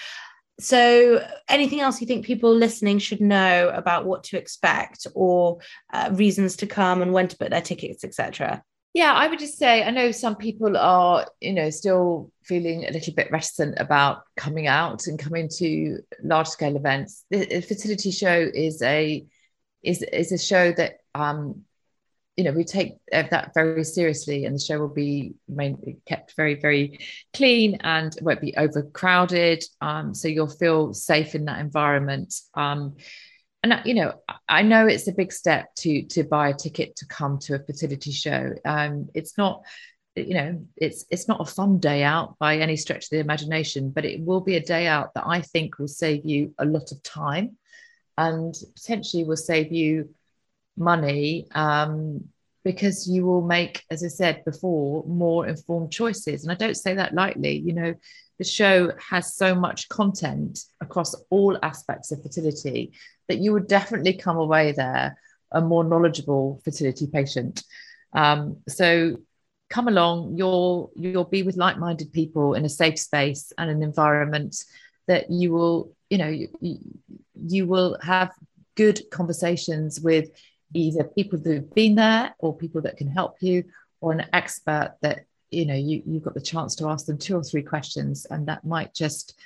so 0.61 1.25
anything 1.49 1.81
else 1.81 2.01
you 2.01 2.07
think 2.07 2.25
people 2.25 2.55
listening 2.55 2.99
should 2.99 3.21
know 3.21 3.71
about 3.75 4.05
what 4.05 4.25
to 4.25 4.37
expect 4.37 5.07
or 5.15 5.59
uh, 5.93 6.11
reasons 6.13 6.57
to 6.57 6.67
come 6.67 7.03
and 7.03 7.13
when 7.13 7.29
to 7.29 7.37
book 7.39 7.51
their 7.51 7.61
tickets 7.61 8.05
etc 8.05 8.63
yeah 8.95 9.13
i 9.13 9.29
would 9.29 9.39
just 9.39 9.59
say 9.59 9.85
i 9.85 9.91
know 9.91 10.11
some 10.11 10.35
people 10.35 10.77
are 10.77 11.27
you 11.41 11.53
know 11.53 11.71
still 11.71 12.33
feeling 12.49 12.87
a 12.87 12.91
little 12.91 13.13
bit 13.13 13.31
reticent 13.31 13.79
about 13.79 14.23
coming 14.37 14.67
out 14.67 15.07
and 15.07 15.19
coming 15.19 15.49
to 15.59 16.01
large 16.23 16.49
scale 16.49 16.77
events. 16.77 17.25
The 17.31 17.61
fertility 17.61 18.11
show 18.11 18.51
is 18.53 18.81
a 18.83 19.25
is 19.83 20.03
is 20.03 20.33
a 20.33 20.39
show 20.39 20.73
that 20.73 20.99
um 21.15 21.65
you 22.39 22.45
know 22.45 22.53
we 22.53 22.63
take 22.63 22.95
that 23.11 23.51
very 23.53 23.83
seriously 23.83 24.45
and 24.45 24.55
the 24.55 24.61
show 24.61 24.79
will 24.79 24.89
be 24.89 25.35
kept 26.07 26.37
very 26.37 26.55
very 26.55 27.01
clean 27.35 27.79
and 27.81 28.17
won't 28.23 28.41
be 28.41 28.57
overcrowded. 28.57 29.65
Um, 29.81 30.15
so 30.15 30.29
you'll 30.29 30.47
feel 30.47 30.95
safe 30.95 31.35
in 31.35 31.47
that 31.47 31.59
environment. 31.59 32.33
Um, 32.55 32.95
and 33.65 33.81
you 33.85 33.95
know 33.95 34.13
i 34.49 34.63
know 34.63 34.87
it's 34.87 35.09
a 35.09 35.13
big 35.13 35.33
step 35.33 35.75
to 35.75 36.05
to 36.05 36.23
buy 36.23 36.51
a 36.51 36.55
ticket 36.55 36.95
to 36.95 37.07
come 37.07 37.41
to 37.41 37.57
a 37.57 37.59
fertility 37.59 38.13
show. 38.13 38.55
Um, 38.65 39.09
it's 39.15 39.37
not 39.37 39.65
you 40.15 40.35
know 40.35 40.65
it's 40.77 41.05
it's 41.11 41.27
not 41.27 41.41
a 41.41 41.53
fun 41.53 41.81
day 41.81 42.05
out 42.05 42.39
by 42.39 42.59
any 42.59 42.77
stretch 42.77 43.07
of 43.07 43.11
the 43.11 43.19
imagination 43.19 43.91
but 43.91 44.05
it 44.05 44.21
will 44.21 44.41
be 44.41 44.57
a 44.57 44.65
day 44.65 44.87
out 44.87 45.13
that 45.15 45.27
i 45.27 45.41
think 45.41 45.79
will 45.79 45.89
save 45.89 46.25
you 46.25 46.55
a 46.59 46.65
lot 46.65 46.91
of 46.93 47.03
time 47.03 47.57
and 48.17 48.55
potentially 48.75 49.25
will 49.25 49.37
save 49.37 49.73
you 49.73 50.09
money 50.79 51.47
um, 51.55 52.25
because 52.65 53.09
you 53.09 53.25
will 53.25 53.43
make, 53.43 53.85
as 53.91 54.05
I 54.05 54.09
said 54.09 54.45
before, 54.45 55.05
more 55.07 55.47
informed 55.47 55.93
choices. 55.93 56.43
And 56.43 56.53
I 56.53 56.55
don't 56.55 56.77
say 56.77 56.95
that 56.95 57.15
lightly. 57.15 57.57
You 57.59 57.73
know, 57.73 57.95
the 58.39 58.45
show 58.45 58.93
has 59.11 59.35
so 59.35 59.55
much 59.55 59.89
content 59.89 60.61
across 60.81 61.15
all 61.31 61.59
aspects 61.63 62.13
of 62.13 62.23
fertility 62.23 62.93
that 63.29 63.39
you 63.39 63.53
would 63.53 63.69
definitely 63.69 64.15
come 64.15 64.37
away 64.37 64.73
there 64.73 65.19
a 65.51 65.61
more 65.61 65.85
knowledgeable 65.85 66.61
fertility 66.65 67.07
patient. 67.07 67.63
Um, 68.13 68.59
so 68.69 69.19
come 69.71 69.89
along, 69.89 70.37
you'll 70.37 70.93
you'll 70.95 71.25
be 71.25 71.43
with 71.43 71.57
like-minded 71.57 72.13
people 72.13 72.55
in 72.55 72.65
a 72.65 72.69
safe 72.69 72.99
space 72.99 73.53
and 73.59 73.71
an 73.71 73.83
environment 73.83 74.57
that 75.07 75.31
you 75.31 75.53
will, 75.53 75.95
you 76.11 76.19
know, 76.19 76.29
you, 76.29 76.49
you 77.35 77.67
will 77.67 77.97
have 78.03 78.33
good 78.77 79.01
conversations 79.11 80.01
with 80.01 80.31
either 80.75 81.05
people 81.05 81.39
who've 81.39 81.75
been 81.75 81.95
there 81.95 82.35
or 82.39 82.57
people 82.57 82.83
that 82.83 82.97
can 82.97 83.09
help 83.09 83.37
you 83.41 83.65
or 84.01 84.13
an 84.13 84.27
expert 84.33 84.95
that 85.03 85.25
you 85.51 85.65
know 85.65 85.75
you, 85.75 86.03
you've 86.07 86.23
got 86.23 86.35
the 86.35 86.41
chance 86.41 86.75
to 86.77 86.89
ask 86.89 87.07
them 87.07 87.19
two 87.19 87.37
or 87.37 87.43
three 87.43 87.63
questions 87.63 88.27
and 88.31 88.47
that 88.47 88.65
might 88.65 88.95
just 88.95 89.39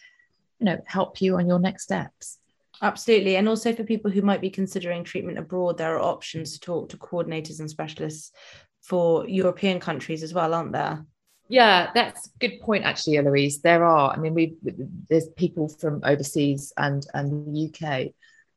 you 0.59 0.67
know 0.67 0.79
help 0.87 1.21
you 1.21 1.37
on 1.37 1.47
your 1.47 1.59
next 1.59 1.85
steps 1.85 2.39
Absolutely. 2.83 3.37
And 3.37 3.49
also 3.49 3.73
for 3.73 3.85
people 3.85 4.11
who 4.11 4.23
might 4.23 4.41
be 4.41 4.51
considering 4.51 5.05
treatment 5.05 5.39
abroad, 5.39 5.79
there 5.79 5.97
are 5.97 6.03
options 6.03 6.53
to 6.53 6.61
talk 6.61 6.89
to 6.89 6.97
coordinators 6.97 7.61
and 7.61 7.71
specialists 7.71 8.33
for 8.81 9.27
European 9.29 9.79
countries 9.79 10.25
as 10.25 10.35
well, 10.35 10.53
aren't 10.53 10.73
there? 10.73 11.07
Yeah, 11.49 11.91
that's 11.95 12.27
a 12.27 12.39
good 12.41 12.61
point, 12.61 12.85
actually, 12.85 13.19
Eloise. 13.19 13.61
There 13.61 13.85
are. 13.85 14.13
I 14.13 14.17
mean, 14.17 14.35
we 14.35 14.57
there's 15.09 15.29
people 15.37 15.69
from 15.69 16.01
overseas 16.03 16.73
and 16.77 17.07
and 17.15 17.55
the 17.55 17.69
UK. 17.69 18.13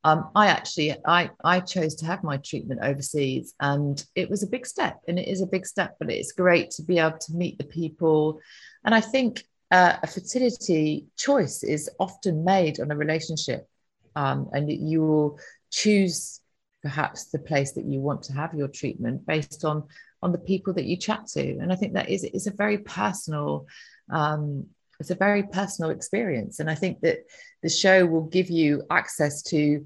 Um, 0.06 0.30
I 0.34 0.46
actually 0.46 0.94
I 1.04 1.30
I 1.44 1.60
chose 1.60 1.94
to 1.96 2.06
have 2.06 2.22
my 2.22 2.36
treatment 2.36 2.80
overseas, 2.82 3.54
and 3.60 3.96
it 4.14 4.30
was 4.30 4.42
a 4.42 4.52
big 4.54 4.64
step, 4.66 5.00
and 5.08 5.18
it 5.18 5.28
is 5.28 5.42
a 5.42 5.46
big 5.54 5.66
step. 5.66 5.96
But 5.98 6.10
it's 6.10 6.32
great 6.32 6.70
to 6.72 6.82
be 6.82 6.98
able 6.98 7.18
to 7.18 7.32
meet 7.34 7.58
the 7.58 7.64
people, 7.64 8.40
and 8.84 8.94
I 8.94 9.00
think 9.00 9.44
uh, 9.70 9.96
a 10.02 10.06
fertility 10.06 11.06
choice 11.16 11.62
is 11.62 11.90
often 11.98 12.44
made 12.44 12.80
on 12.80 12.90
a 12.90 12.96
relationship 12.96 13.68
um, 14.14 14.48
and 14.52 14.70
you 14.70 15.00
will 15.00 15.38
choose 15.70 16.40
perhaps 16.82 17.26
the 17.26 17.38
place 17.38 17.72
that 17.72 17.84
you 17.84 18.00
want 18.00 18.22
to 18.24 18.32
have 18.32 18.54
your 18.54 18.68
treatment 18.68 19.26
based 19.26 19.64
on 19.64 19.84
on 20.22 20.32
the 20.32 20.38
people 20.38 20.72
that 20.72 20.84
you 20.84 20.96
chat 20.96 21.26
to 21.26 21.58
and 21.58 21.72
i 21.72 21.76
think 21.76 21.94
that 21.94 22.08
is 22.08 22.22
is 22.24 22.46
a 22.46 22.52
very 22.52 22.78
personal 22.78 23.66
um, 24.10 24.66
it's 25.00 25.10
a 25.10 25.16
very 25.16 25.42
personal 25.42 25.90
experience 25.90 26.60
and 26.60 26.70
i 26.70 26.74
think 26.74 27.00
that 27.00 27.18
the 27.62 27.68
show 27.68 28.06
will 28.06 28.22
give 28.22 28.48
you 28.48 28.84
access 28.90 29.42
to 29.42 29.84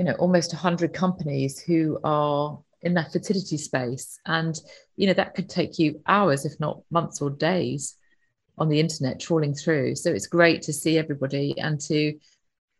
you 0.00 0.04
know 0.04 0.14
almost 0.14 0.52
100 0.52 0.92
companies 0.92 1.60
who 1.60 2.00
are 2.02 2.58
in 2.82 2.94
that 2.94 3.12
fertility 3.12 3.56
space 3.58 4.18
and 4.26 4.58
you 4.96 5.06
know 5.06 5.12
that 5.12 5.34
could 5.34 5.48
take 5.48 5.78
you 5.78 6.00
hours 6.06 6.44
if 6.44 6.58
not 6.58 6.80
months 6.90 7.22
or 7.22 7.30
days 7.30 7.96
on 8.58 8.68
the 8.68 8.80
internet 8.80 9.20
trawling 9.20 9.54
through 9.54 9.94
so 9.94 10.10
it's 10.10 10.26
great 10.26 10.62
to 10.62 10.72
see 10.72 10.98
everybody 10.98 11.54
and 11.58 11.80
to 11.80 12.18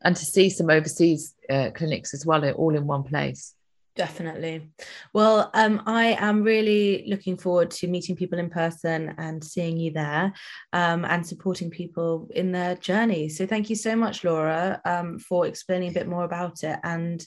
and 0.03 0.17
to 0.17 0.25
see 0.25 0.49
some 0.49 0.71
overseas 0.71 1.35
uh, 1.49 1.71
clinics 1.75 2.15
as 2.15 2.25
well, 2.25 2.49
all 2.53 2.75
in 2.75 2.87
one 2.87 3.03
place. 3.03 3.55
Definitely. 4.01 4.71
Well, 5.13 5.51
um, 5.53 5.83
I 5.85 6.17
am 6.19 6.43
really 6.43 7.05
looking 7.07 7.37
forward 7.37 7.71
to 7.73 7.87
meeting 7.87 8.17
people 8.17 8.39
in 8.39 8.49
person 8.49 9.15
and 9.19 9.45
seeing 9.45 9.77
you 9.77 9.91
there 9.91 10.33
um, 10.73 11.05
and 11.05 11.27
supporting 11.27 11.69
people 11.69 12.27
in 12.35 12.51
their 12.51 12.77
journey. 12.77 13.29
So, 13.29 13.47
thank 13.47 13.69
you 13.69 13.77
so 13.77 13.95
much, 13.95 14.25
Laura, 14.25 14.81
um, 14.87 15.19
for 15.19 15.47
explaining 15.47 15.91
a 15.91 15.93
bit 15.93 16.09
more 16.09 16.25
about 16.25 16.65
it. 16.65 16.79
And 16.83 17.23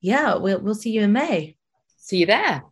yeah, 0.00 0.34
we'll, 0.34 0.60
we'll 0.60 0.74
see 0.74 0.90
you 0.90 1.02
in 1.02 1.12
May. 1.12 1.56
See 1.98 2.16
you 2.16 2.26
there. 2.26 2.64